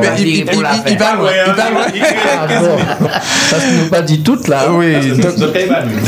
[0.00, 0.44] va il- il- il-
[0.86, 1.30] il il parle, ouais.
[1.46, 3.08] Ah bon
[3.50, 4.64] Parce qu'ils n'ont pas dit toutes là.
[4.70, 5.38] Oui, donc,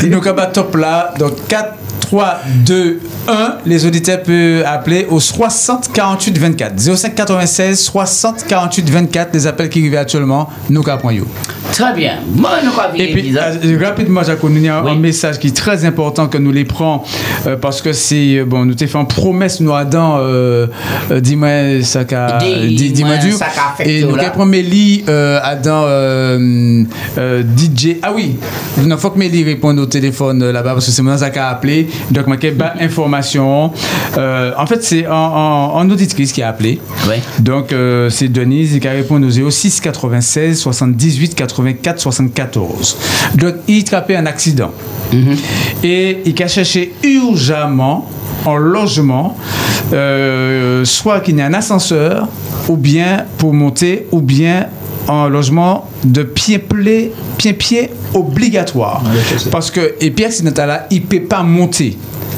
[0.09, 1.73] nous top là, donc 4,
[2.07, 3.57] 3, 2, 1.
[3.65, 6.79] Les auditeurs peuvent appeler au 60 48 24.
[6.79, 9.33] 05 96 60 48 24.
[9.33, 11.25] Les appels qui arrivent actuellement, nous avons yo.
[11.73, 12.13] Très bien.
[12.33, 14.91] Moi, nous avons Et puis, euh, rapidement, Jacques, il y a Oui.
[14.91, 17.01] un message qui est très important que nous les prenons
[17.45, 20.67] euh, parce que c'est, euh, bon, nous t'ai fait une promesse, nous, Adam, euh,
[21.19, 23.15] dis-moi, ça qu'a, Dis- dis- dis-moi
[23.85, 25.83] Et nous, lit, euh, Adam,
[27.17, 28.37] DJ, ah oui,
[28.81, 31.87] il faut que Mélie réponde au téléphone là-bas parce que c'est moi ça qu'a appelé.
[32.11, 33.71] Donc, ma bas information.
[34.17, 36.79] Euh, en fait, c'est en, en, en auditrice qui a appelé.
[37.39, 42.97] Donc, euh, c'est Denise qui a répondu au 06 96 78 84 74.
[43.35, 44.71] Donc, il a attrapé un accident.
[45.83, 48.09] Et il a cherché urgemment
[48.45, 49.37] en logement,
[49.93, 52.27] euh, soit qu'il y ait un ascenseur,
[52.69, 54.67] ou bien pour monter, ou bien
[55.07, 59.01] en logement de pied-pied pied, pied obligatoire.
[59.51, 61.97] Parce que, et accidental là, il ne peut pas monter.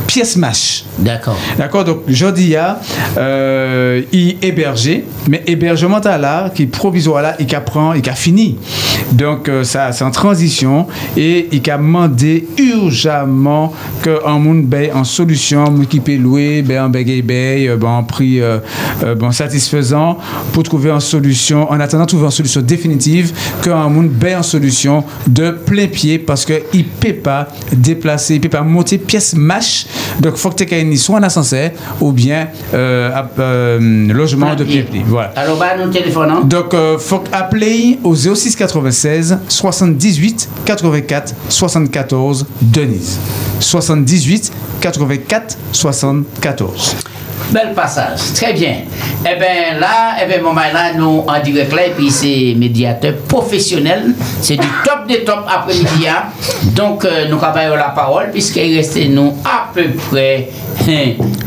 [0.10, 0.86] Pièce mâche.
[0.97, 1.38] D'accord.
[1.60, 2.80] D'accord, donc jeudi, il y a
[3.18, 8.16] euh, il hébergé, mais hébergement à là, qui provisoire là, il a prend, il a
[8.16, 8.57] fini.
[9.12, 14.91] Donc euh, ça, c'est en transition et il a demandé urgemment que un monde paye
[14.91, 18.60] en solution, qui peut louer, ben en euh, ben en prix euh,
[19.03, 20.18] euh, bon satisfaisant
[20.53, 23.32] pour trouver une solution, en attendant trouver une solution définitive,
[23.62, 28.41] qu'un monde paye en solution de plein pied parce que il peut pas déplacer, il
[28.41, 29.86] peut pas monter pièce mâche.
[30.20, 31.72] Donc faut que tu aies soit un ascenseur
[32.02, 33.80] ou bien euh, euh,
[34.14, 35.04] logement de pied pied.
[35.06, 35.32] Voilà.
[35.36, 36.41] Alors, bah, nous téléphonons.
[36.41, 43.20] Donc, il faut appeler au 06 96 78 84 74 Denise.
[43.60, 46.95] 78 84 74.
[47.52, 48.20] Bel passage.
[48.36, 48.76] Très bien.
[49.22, 53.14] Eh bien, là, eh bien, ben, là, nous, en direct, là, et puis c'est médiateur
[53.28, 54.14] professionnel.
[54.42, 56.08] C'est du top des tops après-midi.
[56.08, 56.24] hein.
[56.76, 60.50] Donc, euh, nous avons la parole, puisqu'il reste, nous, à peu près.
[60.88, 60.92] hein,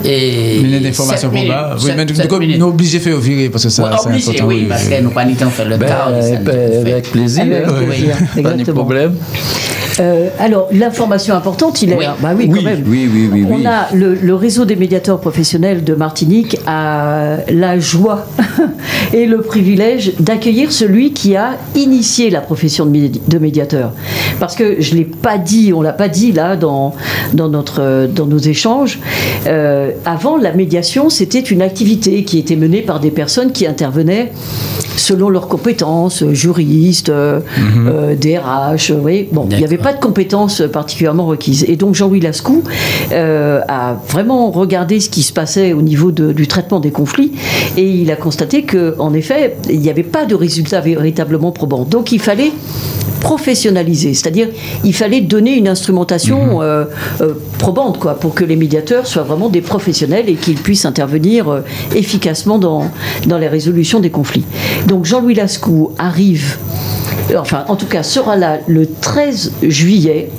[0.04, 1.52] et Minute d'information sept pour minutes.
[1.52, 1.76] moi.
[1.82, 2.58] Oui, mais nous minutes.
[2.60, 4.46] sommes obligés de faire virer parce que ça, Ouais, c'est obligé, important.
[4.48, 7.42] oui, parce que nous pas ni temps faire le Ben, euh, nous ben, avec plaisir.
[7.44, 7.72] Avec hein.
[7.86, 8.76] plaisir, Pas de exactement.
[8.82, 9.14] problème.
[10.00, 12.04] Euh, alors, l'information importante, il est Oui.
[12.04, 12.16] là.
[12.18, 12.82] Bah oui, Oui, quand même.
[12.86, 13.66] oui, oui, oui, On oui.
[13.66, 18.26] a le, le réseau des médiateurs professionnels de Martinique a la joie
[19.12, 23.92] et le privilège d'accueillir celui qui a initié la profession de, médi- de médiateur.
[24.40, 26.94] Parce que je l'ai pas dit, on l'a pas dit là dans
[27.34, 28.98] dans notre dans nos échanges.
[29.46, 34.32] Euh, avant, la médiation, c'était une activité qui était menée par des personnes qui intervenaient
[34.96, 37.40] selon leurs compétences, juristes, euh,
[37.86, 39.22] euh, DRH, euh.
[39.32, 41.64] Bon, il n'y avait pas de compétences particulièrement requises.
[41.68, 42.62] Et donc Jean-Louis Lascou
[43.12, 47.32] euh, a vraiment regardé ce qui se passait au niveau de- du traitement des conflits
[47.76, 51.84] et il a constaté que, en effet, il n'y avait pas de résultats véritablement probants.
[51.84, 52.52] Donc il fallait
[53.20, 54.48] professionnaliser, c'est-à-dire
[54.84, 56.84] il fallait donner une instrumentation euh,
[57.20, 61.48] euh, probante quoi, pour que les médiateurs soient vraiment des professionnels et qu'ils puissent intervenir
[61.48, 61.60] euh,
[61.94, 62.90] efficacement dans,
[63.26, 64.44] dans les résolutions des conflits.
[64.88, 66.56] Donc Jean-Louis Lascou arrive,
[67.38, 70.30] enfin en tout cas sera là le 13 juillet.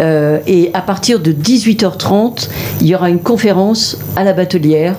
[0.00, 2.48] Euh, et à partir de 18h30
[2.80, 4.96] il y aura une conférence à la batelière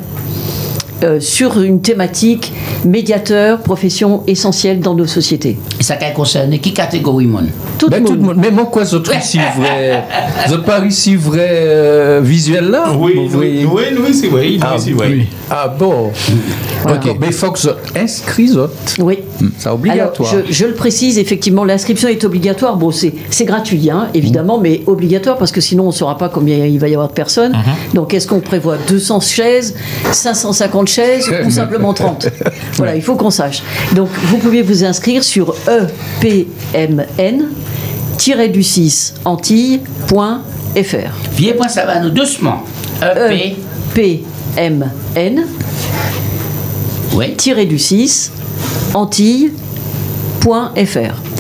[1.03, 2.53] euh, sur une thématique
[2.85, 5.57] médiateur, profession essentielle dans nos sociétés.
[5.79, 7.41] Et ça qui concerne qui catégorie, mon?
[7.77, 8.27] Tout Ben, le tout le monde.
[8.35, 8.37] monde.
[8.41, 10.03] Mais moi, quoi, vous ici vrai?
[10.47, 12.91] Vous pas ici vrai euh, visuel là?
[12.97, 14.57] Oui, oui, oui, oui, c'est vrai.
[14.61, 15.07] Ah, oui, vrai.
[15.09, 15.27] oui.
[15.49, 16.11] Ah bon
[16.85, 17.15] D'accord.
[17.19, 17.59] Mais il faut que.
[18.99, 19.19] Oui.
[19.57, 20.33] C'est obligatoire.
[20.33, 22.75] Alors, je, je le précise, effectivement, l'inscription est obligatoire.
[22.77, 26.29] Bon, c'est c'est gratuit, hein, évidemment, mais obligatoire parce que sinon, on ne saura pas
[26.29, 27.53] combien il va y avoir de personnes.
[27.93, 29.75] Donc, est-ce qu'on prévoit 200 chaises,
[30.11, 32.27] 550 chaises ou simplement 30
[32.73, 33.63] Voilà, il faut qu'on sache.
[33.93, 35.87] Donc, vous pouvez vous inscrire sur E
[36.21, 41.09] epmn-du-6 antilles.fr.
[41.35, 42.63] Vieux point, ça va nous doucement.
[43.01, 43.57] E EP.
[44.57, 45.45] epmn
[47.13, 47.35] Oui.
[47.67, 48.31] du 6
[48.93, 51.30] antilles.fr.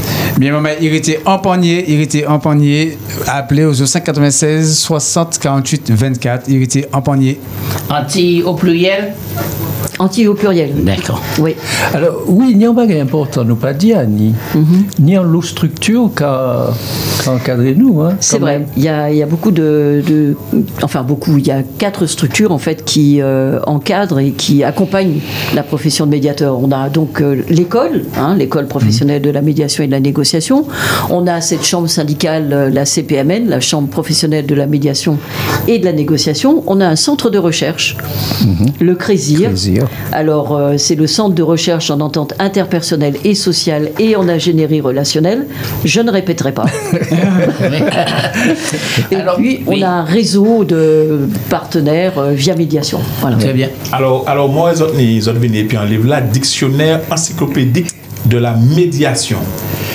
[0.41, 6.63] Bien, maman, il était empoigné, il était empoigné, appelé au 596 60 48 24, il
[6.63, 7.39] était empoigné.
[7.87, 9.13] Anti au pluriel
[10.01, 10.71] Antilles au pluriel.
[10.83, 11.21] D'accord.
[11.37, 11.55] Oui.
[11.93, 14.33] Alors, oui, il y a un bagage important, nous pas dire, ni,
[14.99, 16.71] ni en l'eau structure qu'a
[17.23, 18.01] qu'a encadré nous.
[18.01, 18.65] Hein, C'est vrai.
[18.75, 20.35] Il y, a, il y a beaucoup de, de-
[20.81, 21.37] Enfin, beaucoup.
[21.37, 25.19] Il y a quatre structures, en fait, qui euh, encadrent et qui accompagnent
[25.53, 26.59] la profession de médiateur.
[26.59, 30.65] On a donc euh, l'école, hein, l'école professionnelle de la médiation et de la négociation.
[31.11, 35.17] On a cette chambre syndicale, euh, la CPMN, la chambre professionnelle de la médiation
[35.67, 36.63] et de la négociation.
[36.65, 37.97] On a un centre de recherche,
[38.79, 39.51] le CRESIR.
[40.11, 44.81] Alors, euh, c'est le centre de recherche en entente interpersonnelle et sociale et en ingénierie
[44.81, 45.47] relationnelle.
[45.85, 46.65] Je ne répéterai pas.
[49.11, 49.81] Et Alors, puis, oui.
[49.81, 52.99] on a un réseau de partenaires euh, via médiation.
[53.19, 53.37] Voilà.
[53.37, 53.69] Très bien.
[53.91, 57.87] Alors, alors moi, les autres venaient puis un livre là, dictionnaire encyclopédique
[58.25, 59.37] de la médiation.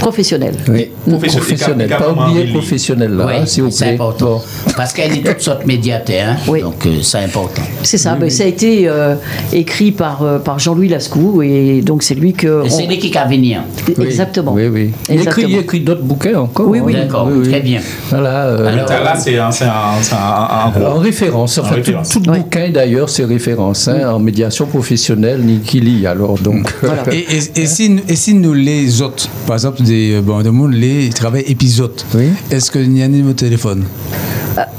[0.07, 0.55] Professionnel.
[0.69, 0.89] Oui,
[1.19, 1.89] professionnel.
[1.89, 3.95] Pas oublier professionnel là, Oui, hein, s'il vous c'est plaît.
[3.95, 4.41] important.
[4.77, 6.61] Parce qu'elle est toutes sortes médiataires, hein, Oui.
[6.63, 7.63] donc euh, c'est important.
[7.83, 8.15] C'est ça.
[8.15, 9.17] Ben, ça a été euh,
[9.53, 12.65] écrit par, euh, par Jean-Louis Lascou et donc c'est lui que.
[12.65, 13.63] Et c'est on- lui qui va venir.
[13.99, 14.53] Oui, Exactement.
[14.53, 14.93] Oui, oui.
[15.09, 15.49] Il écrit, Exactement.
[15.49, 16.69] il écrit d'autres bouquins encore.
[16.69, 16.95] Oui, oui.
[16.95, 17.01] hein.
[17.03, 17.81] D'accord, très bien.
[18.11, 18.47] Voilà.
[18.47, 22.11] euh, Alors, Là, c'est un, c'est un, c'est un, en référence, En enfin, référence.
[22.11, 26.73] tout, bouquin d'ailleurs, c'est référence hein, en médiation professionnelle, ni qui lit alors donc.
[26.81, 27.03] Voilà.
[27.13, 30.43] Et, et- et si, nous- et si nous les autres, par exemple, des, euh, bon,
[30.43, 32.29] de monde, les travaillent épisodes, Oui.
[32.51, 33.85] est-ce qu'il y a un numéro de téléphone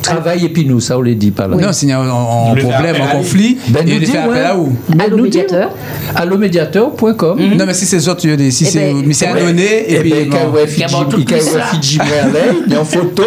[0.01, 1.55] Travail et puis nous, ça on les dit pas là.
[1.55, 5.01] Non, s'il y a un, problème, un conflit, Ben, il fait appel à où Ben,
[5.01, 5.69] Allô, nous médiateur.
[6.15, 7.39] Allomédiateur.com.
[7.57, 9.27] Non, mais si c'est autres, il y a des- si Eh c'est ben, mais c'est
[9.27, 10.11] annoncé, et Et puis.
[10.11, 10.37] puis, bon.
[10.37, 11.61] quand ouais, Fidji, bon, tout quand ouais, ça.
[11.65, 13.23] Fidji en l'air, il y a en photo,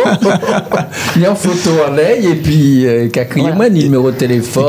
[1.16, 3.56] il y a en photo en l'air, et puis, euh, crié Voilà.
[3.56, 4.64] moi, numéro de téléphone.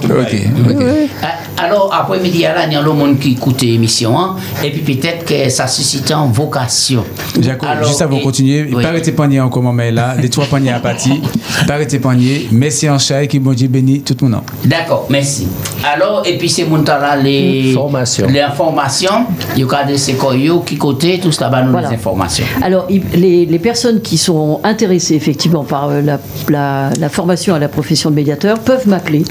[0.00, 0.80] Tu Ok.
[1.22, 5.24] Ah, Alors, après-midi, il y a le monde qui écoute l'émission, hein, et puis peut-être
[5.24, 7.04] que ça suscite en vocation.
[7.40, 8.82] Jacob, Alors, juste avant de continuer, oui.
[8.82, 11.14] pas arrêter panier encore, mais là, les trois paniers à partir,
[11.68, 14.42] pas arrêter panier, merci en chat et qui bon Dieu bénit tout le monde.
[14.64, 15.46] D'accord, merci.
[15.84, 18.26] Alors, et puis c'est mon temps là, les Informations.
[18.28, 19.26] Les informations,
[19.56, 21.88] il y a qui côté, tout ça, bah, nous Voilà.
[21.90, 22.44] les informations.
[22.62, 27.58] Alors, les, les personnes qui sont intéressées effectivement par euh, la, la- la formation à
[27.58, 29.24] la profession de médiateur peuvent m'appeler.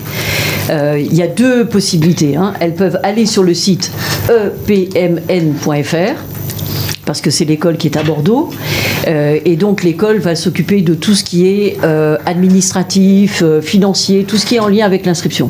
[0.70, 2.13] Euh, Il y a deux possibilités.
[2.36, 2.54] Hein.
[2.60, 3.92] Elles peuvent aller sur le site
[4.68, 6.34] epmn.fr
[7.06, 8.50] parce que c'est l'école qui est à Bordeaux.
[9.08, 14.24] Euh, et donc l'école va s'occuper de tout ce qui est euh, administratif, euh, financier,
[14.24, 15.50] tout ce qui est en lien avec l'inscription.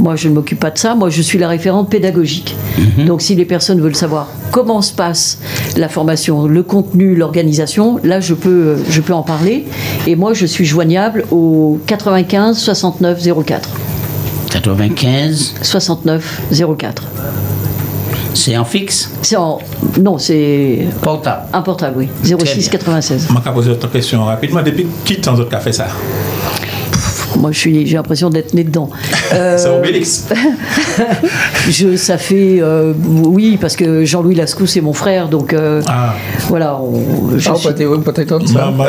[0.00, 0.94] Moi, je ne m'occupe pas de ça.
[0.94, 2.56] Moi, je suis la référente pédagogique.
[3.06, 5.38] Donc si les personnes veulent savoir comment se passe
[5.76, 9.64] la formation, le contenu, l'organisation, là, je peux, je peux en parler.
[10.06, 13.68] Et moi, je suis joignable au 95 69 04.
[14.76, 16.42] 95, 69
[16.78, 17.02] 04.
[18.34, 19.58] c'est en fixe, C'est en...
[20.00, 21.42] Non, c'est portable.
[21.52, 22.08] un portable, oui.
[22.22, 22.68] Très 06 bien.
[22.78, 23.28] 96.
[23.28, 24.62] Je vais poser autre question rapidement.
[24.62, 25.86] Depuis qui temps vous avez fait ça?
[27.38, 28.90] Moi, je suis, j'ai l'impression d'être né dedans.
[29.34, 30.26] Euh, C'est Obélix.
[31.68, 36.14] je, ça fait, euh, oui, parce que Jean-Louis Lascou, c'est mon frère, donc euh, Ah.
[36.48, 36.80] voilà.
[36.80, 37.68] on- je Ah, suis-
[38.46, 38.54] ça.
[38.70, 38.84] Maman.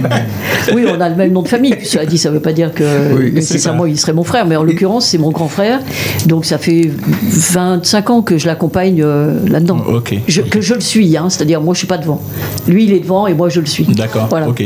[0.74, 1.76] oui, on a le même nom de famille.
[1.84, 4.56] Cela dit, ça ne veut pas dire que Oui, nécessairement il serait mon frère, mais
[4.56, 5.78] en l'occurrence, c'est mon grand frère.
[6.26, 6.90] Donc ça fait
[7.22, 9.78] 25 ans que je l'accompagne euh, là-dedans.
[9.88, 10.14] Ok.
[10.26, 12.20] Je- que je le suis, hein, c'est-à-dire moi, je suis pas devant.
[12.66, 13.84] Lui, il est devant et moi, je le suis.
[13.84, 14.26] D'accord.
[14.28, 14.48] Voilà.
[14.48, 14.64] Ok.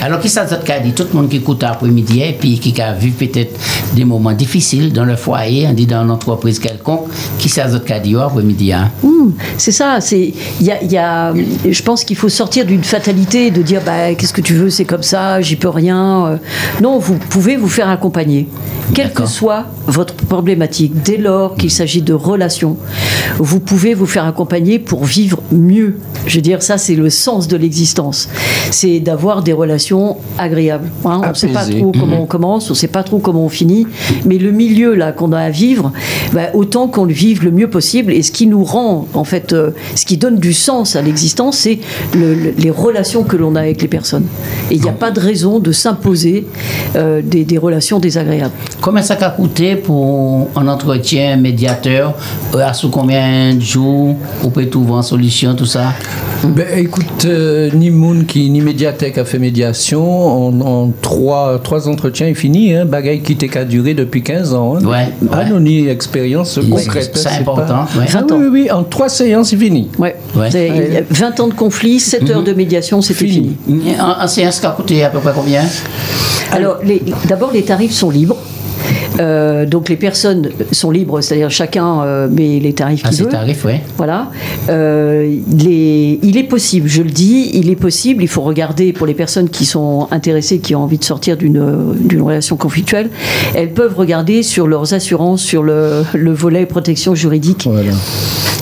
[0.00, 0.92] Alors, qui ça qu'a dit?
[0.92, 3.58] Tout le monde qui écoute après-midi, et puis qui a vu peut-être
[3.94, 7.98] des moments difficiles dans le foyer, on dit dans une entreprise quelconque, qui ça qu'a
[7.98, 8.90] dit après-midi hein?
[9.02, 10.00] Hum, c'est ça.
[10.00, 11.32] C'est, y a, y a-
[11.68, 14.84] je pense qu'il faut sortir d'une fatalité de dire, bah, qu'est-ce que tu veux, c'est
[14.84, 16.26] comme ça, j'y peux rien.
[16.26, 16.36] Euh,
[16.80, 18.46] Non, vous pouvez vous faire accompagner.
[18.94, 20.92] quelle que soit votre problématique.
[21.02, 22.76] Dès lors qu'il s'agit de relations,
[23.38, 25.98] vous pouvez vous faire accompagner pour vivre mieux.
[26.26, 28.28] Je veux dire, ça, c'est le sens de l'existence.
[28.70, 29.87] C'est d'avoir des relations
[30.38, 30.88] agréables.
[31.04, 31.20] hein.
[31.24, 33.48] On ne sait pas trop comment on commence, on ne sait pas trop comment on
[33.48, 33.86] finit,
[34.24, 35.92] mais le milieu là qu'on a à vivre,
[36.32, 38.12] bah, autant qu'on le vive le mieux possible.
[38.12, 41.58] Et ce qui nous rend, en fait, euh, ce qui donne du sens à l'existence,
[41.58, 41.78] c'est
[42.14, 44.26] le- le- les relations que l'on a avec les personnes.
[44.70, 46.46] Et il n'y a pas de raison de s'imposer
[46.96, 48.52] euh, des, des relations désagréables.
[48.80, 52.14] Combien ça a coûté pour un entretien médiateur
[52.54, 55.92] euh, À sous combien de jours On peut trouver en solution, tout ça?
[56.44, 59.77] Ben, écoute, euh, ni Moon qui ni Médiathèque a fait médiation.
[59.94, 62.74] En, en trois, trois entretiens est fini.
[62.74, 64.76] Hein, bagaille qui t'est qu'à durer depuis 15 ans.
[64.76, 64.84] Hein.
[64.84, 65.50] Ouais, Ah, ouais.
[65.50, 67.10] non, ni expérience concrète.
[67.14, 68.06] c'est hein, important, pas- ouais.
[68.08, 68.36] Ah, 20 ans.
[68.38, 69.88] oui, oui, oui, en trois séances, c'est fini.
[69.98, 70.16] Ouais.
[70.36, 70.50] Ouais.
[70.50, 73.56] C'est- il y a 20 ans de conflit, 7 heures de médiation, c'était fini.
[74.00, 75.62] En, en séance, ça a coûté à peu près combien?
[76.52, 78.36] Alors, les- d'abord, les tarifs sont libres.
[79.18, 83.24] Euh, donc les personnes sont libres, c'est-à-dire chacun euh, met les tarifs Ah, qu'il c'est
[83.24, 83.30] veut.
[83.30, 83.74] tarif, oui.
[83.96, 84.30] Voilà.
[84.68, 89.06] Euh, les- il est possible, je le dis, il est possible, il faut regarder pour
[89.06, 91.58] les personnes qui sont intéressées, qui ont envie de sortir d'une
[92.00, 93.10] d'une relation conflictuelle,
[93.54, 97.66] elles peuvent regarder sur leurs assurances, sur le, le volet protection juridique.
[97.70, 97.92] Voilà.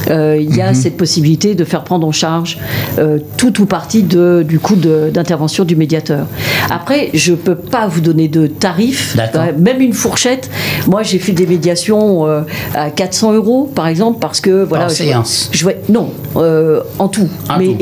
[0.08, 0.68] Euh, il y Mhm.
[0.68, 2.58] a cette possibilité de faire prendre en charge
[2.98, 6.26] euh, tout ou partie de, du coût d'intervention du médiateur.
[6.70, 9.42] Après, je ne peux pas vous donner de tarifs, D'accord.
[9.58, 10.45] même une fourchette.
[10.86, 12.40] Moi, j'ai fait des médiations euh,
[12.74, 14.84] à 400 euros, par exemple, parce que voilà.
[14.84, 15.50] Par je- séance.
[15.52, 17.28] je non, euh, en tout.
[17.48, 17.76] En Mais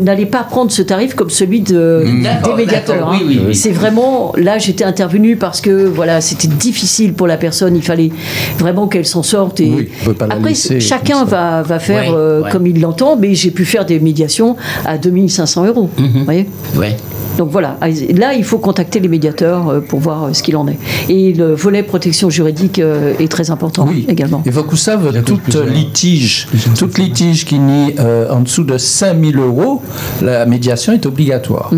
[0.00, 3.08] n'allez pas prendre ce tarif comme celui de, D'accord, des médiateurs.
[3.10, 3.18] hein.
[3.20, 3.54] oui, oui, oui.
[3.54, 7.76] C'est vraiment là, j'étais intervenue parce que voilà, c'était difficile pour la personne.
[7.76, 8.10] Il fallait
[8.58, 9.60] vraiment qu'elle s'en sorte.
[9.60, 9.90] Et
[10.30, 12.50] après, laisser chacun va, va faire Ouais, euh, ouais.
[12.50, 15.90] comme il l'entend, mais j'ai pu faire des médiations à 2500 euros.
[15.96, 16.88] Vous voyez Oui.
[17.36, 20.68] Donc voilà, là il faut contacter les médiateurs euh, pour voir euh, ce qu'il en
[20.68, 20.78] est.
[21.08, 24.42] Et le volet protection juridique euh, est très important Oui, également.
[24.46, 29.82] Et vous savez, toute litige, toute litige qui nie euh, en dessous de 5000 euros,
[30.22, 31.70] la médiation est obligatoire.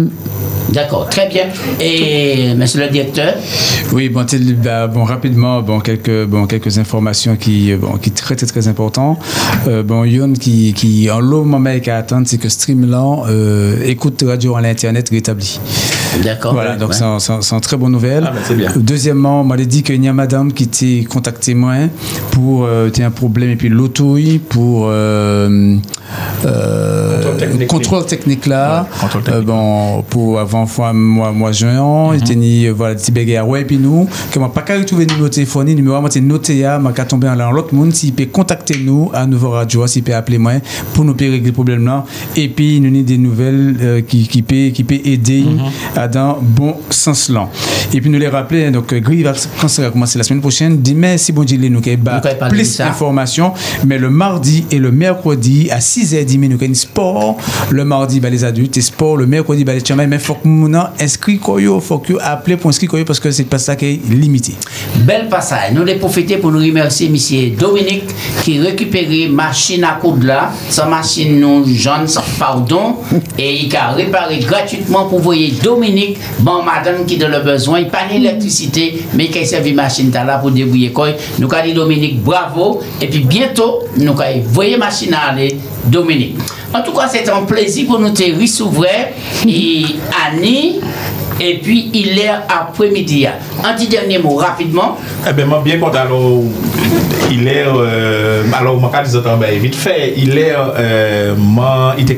[0.72, 1.44] D'accord, très bien.
[1.80, 3.34] Et monsieur le directeur?
[3.92, 4.26] Oui, bon,
[4.62, 9.18] bah, bon, rapidement, bon, quelques, bon, quelques informations qui, bon, qui très, très, très important.
[9.68, 14.24] Euh, bon, Yon qui, qui, en long moment qu'à attendre, c'est que Streamland, euh, écoute
[14.26, 15.45] radio à l'internet rétabli.
[15.54, 16.05] dit.
[16.22, 16.54] D'accord.
[16.54, 16.96] Voilà, donc Ouais.
[17.18, 18.24] c'est un- une très bonne nouvelle.
[18.26, 18.70] Ah, ben, bien.
[18.76, 21.74] Deuxièmement, on m'a dit qu'il y a madame qui t'a contacté moi
[22.32, 24.16] pour euh, un problème et puis l'auto
[24.48, 25.76] pour euh,
[26.44, 28.82] euh, Contrôle technique, contrôle technique là.
[28.82, 29.46] Ouais, contrôle Euh, technique.
[29.46, 33.62] bon, pour avant fois mois mois juin, il était ni euh, voilà petit bagarre ouais
[33.62, 36.64] et puis nous que m'a pas qu'à retrouver numéro de téléphone, numéro moi c'est noté
[36.64, 40.02] à m'a qu'à tomber dans l'autre monde s'il peut contacter nous à Nouveau Radio, s'il
[40.02, 40.52] peut appeler moi
[40.94, 42.04] pour nous régler le problème là
[42.36, 45.44] et puis nous avons des nouvelles euh, qui qui peut qui peut aider
[45.94, 47.48] à dans bon sens là.
[47.92, 50.40] Et puis nous les rappeler donc euh, Gris va quand ça va commencer la semaine
[50.40, 53.52] prochaine, dimanche si bon Dieu nous plus d'informations
[53.86, 57.36] mais le mardi et le mercredi à 6h10 nous avons sport
[57.70, 60.48] le mardi bah, les adultes et sport le mercredi bah, les chambres mais faut que
[60.48, 64.00] nous inscrit koyo faut que appeler pour inscrire parce que c'est pas ça qui est
[64.10, 64.54] limité
[65.06, 65.72] Bel passage.
[65.72, 67.54] Nous les profiter pour nous remercier M.
[67.56, 68.04] Dominique
[68.42, 70.50] qui récupéré machine à coudre là.
[70.70, 72.96] Sa machine nous jaune, sans pardon.
[73.38, 77.88] Et il a réparé gratuitement pour voyer Dominique, klinik, bon madame ki de le bezwen,
[77.92, 78.84] pa ni elektrisite,
[79.16, 81.14] me kay sevi masin ta la pou debouye koy.
[81.40, 85.54] Nou ka di Dominik bravo, epi bientou nou ka voye masin a ale
[85.86, 86.36] Dominik.
[86.76, 88.90] En tout cas, c'est un plaisir pour nous te recevoir.
[89.44, 89.48] Mhm.
[89.48, 89.86] Et
[90.26, 90.80] Annie,
[91.40, 93.26] et puis il est après-midi.
[93.64, 94.96] Un petit dernier mot rapidement.
[95.28, 95.98] Eh ben moi, bien content.
[95.98, 96.42] Alors,
[97.30, 97.64] il est.
[97.66, 100.54] Euh, alors, moi, quand je dis vite fait, il est.
[100.56, 102.16] Euh, moi, il était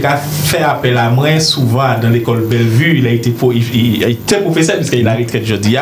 [0.00, 2.98] qu'à faire appel à moi souvent dans l'école Bellevue.
[2.98, 5.76] Il a été, pour, il, il, il était professeur, puisqu'il a retraité jeudi.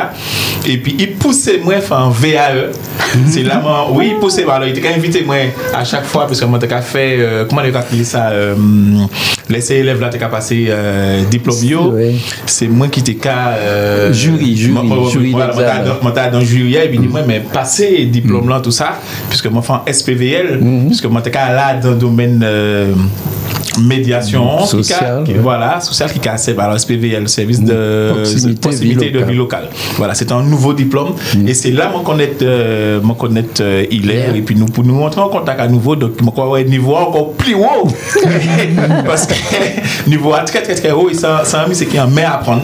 [0.66, 2.70] Et puis, il poussait moi en VAE.
[3.28, 4.44] C'est là, moi, oui, il poussait.
[4.44, 5.36] Alors, il était invité moi
[5.74, 7.16] à chaque fois, parce que moi, il a fait.
[7.18, 8.59] Euh, comment il di sa euh,
[9.53, 11.84] lese elev la te ka pase euh, diplom yo.
[12.50, 17.88] Se mwen ki te ka euh, juri mwen ta dan juri ya mwen mwen pase
[18.12, 18.94] diplom lan tout sa
[19.30, 20.90] piske mwen fan SPVL mm-hmm.
[20.92, 22.96] piske mwen te ka la dan domen euh,
[23.80, 25.38] médiation, qui Social, ca- qui- ouais.
[25.38, 29.68] voilà, social qui a alors SPVL, service de Proximité, proximité vie de vie locale.
[29.96, 31.14] Voilà, c'est un nouveau diplôme,
[31.46, 34.94] et c'est là, moi, connaître, euh, moi, connaître euh, Hilaire, et puis nous, pour nous
[34.94, 37.86] montrer en contact à nouveau, donc, moi, quoi, ouais, niveau encore plus haut,
[39.06, 39.34] parce que
[40.08, 42.24] niveau à très, très, très haut, et ça, ça, c'est qu'il y a un mais
[42.24, 42.62] à apprendre.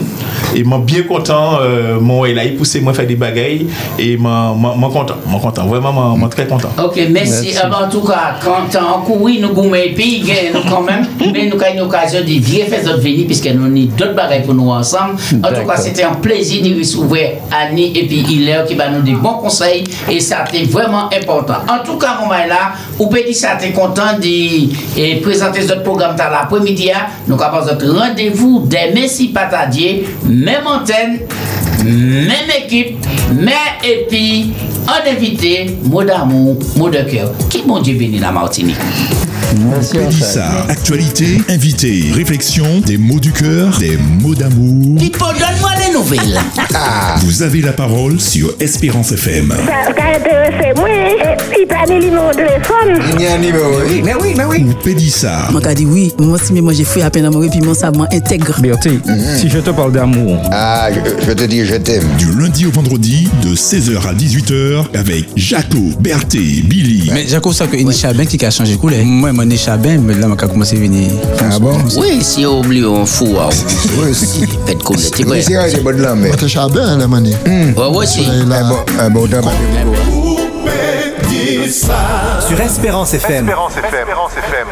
[0.54, 3.66] Et moi bien content, euh, moi il a poussé moi faire des bagailles
[3.98, 4.54] et moi
[4.90, 6.70] content, moi content, vraiment moi, très content.
[6.82, 7.50] Ok, merci.
[7.52, 7.58] Merci.
[7.70, 11.32] Ben, en tout cas, quand on couru, nous goumons et puis, nous quand même, ensemble,
[11.32, 14.42] mais nous avons une occasion de dire faire d'autres venir puisque nous avons d'autres bagailles
[14.42, 15.16] pour nous ensemble.
[15.42, 17.20] En tout cas, c'était un plaisir de recevoir
[17.50, 21.06] Annie et puis Hilaire qui va nous des bons conseils et ça a été vraiment
[21.06, 21.56] important.
[21.68, 25.62] En tout cas, on va là, ou peut dire ça a été content de présenter
[25.62, 26.90] ce programme dans l'après-midi.
[27.26, 31.20] Nous avons notre rendez-vous des Messi Patadier, même antenne,
[31.84, 32.98] même équipe,
[33.32, 33.52] mais
[33.84, 34.52] et puis
[34.86, 37.30] en invité, mot d'amour, mot de cœur.
[37.50, 38.76] Qui mon Dieu bénit la Martinique.
[39.52, 44.96] Pélissa, actualité, invité, réflexion, des mots du cœur, des mots d'amour.
[44.98, 46.38] Pipo, donne-moi les nouvelles.
[47.20, 49.48] Vous avez la parole sur Espérance FM.
[49.50, 51.16] Ça ça intéresse moi, et
[51.62, 53.14] il parle le numéro de téléphone.
[53.16, 54.02] Il y a un numéro, oui.
[54.04, 54.64] Mais oui, mais oui.
[54.68, 56.12] Ou Pélissa, Moi, dit oui.
[56.18, 58.60] Moi, si moi j'ai fait à peine amoureux, puis mon savant intègre.
[58.60, 59.00] Bertie,
[59.38, 62.04] si je te parle d'amour, Ah, je, je te dis, je t'aime.
[62.18, 67.10] du lundi au vendredi, de 16h à 18h, avec Jaco, Berthé, Billy.
[67.12, 69.02] Mais Jaco, ça que une Chabin qui a changé couleur.
[69.04, 71.12] Moi, mon Chabin, mais là, je commencé à venir.
[71.40, 71.78] Ah bon?
[71.96, 73.48] Oui, si on oublie un fou, ah,
[73.98, 76.30] Oui, c'est- faites comme le Oui, c'est vrai, c'est bon de l'homme, mais.
[76.30, 77.34] Te chabin, la manie.
[77.46, 78.24] Ouais, ouais, si.
[78.24, 79.40] Bon, un bon temps.
[82.48, 83.44] Sur Espérance FM.
[83.48, 84.68] Espérance FM.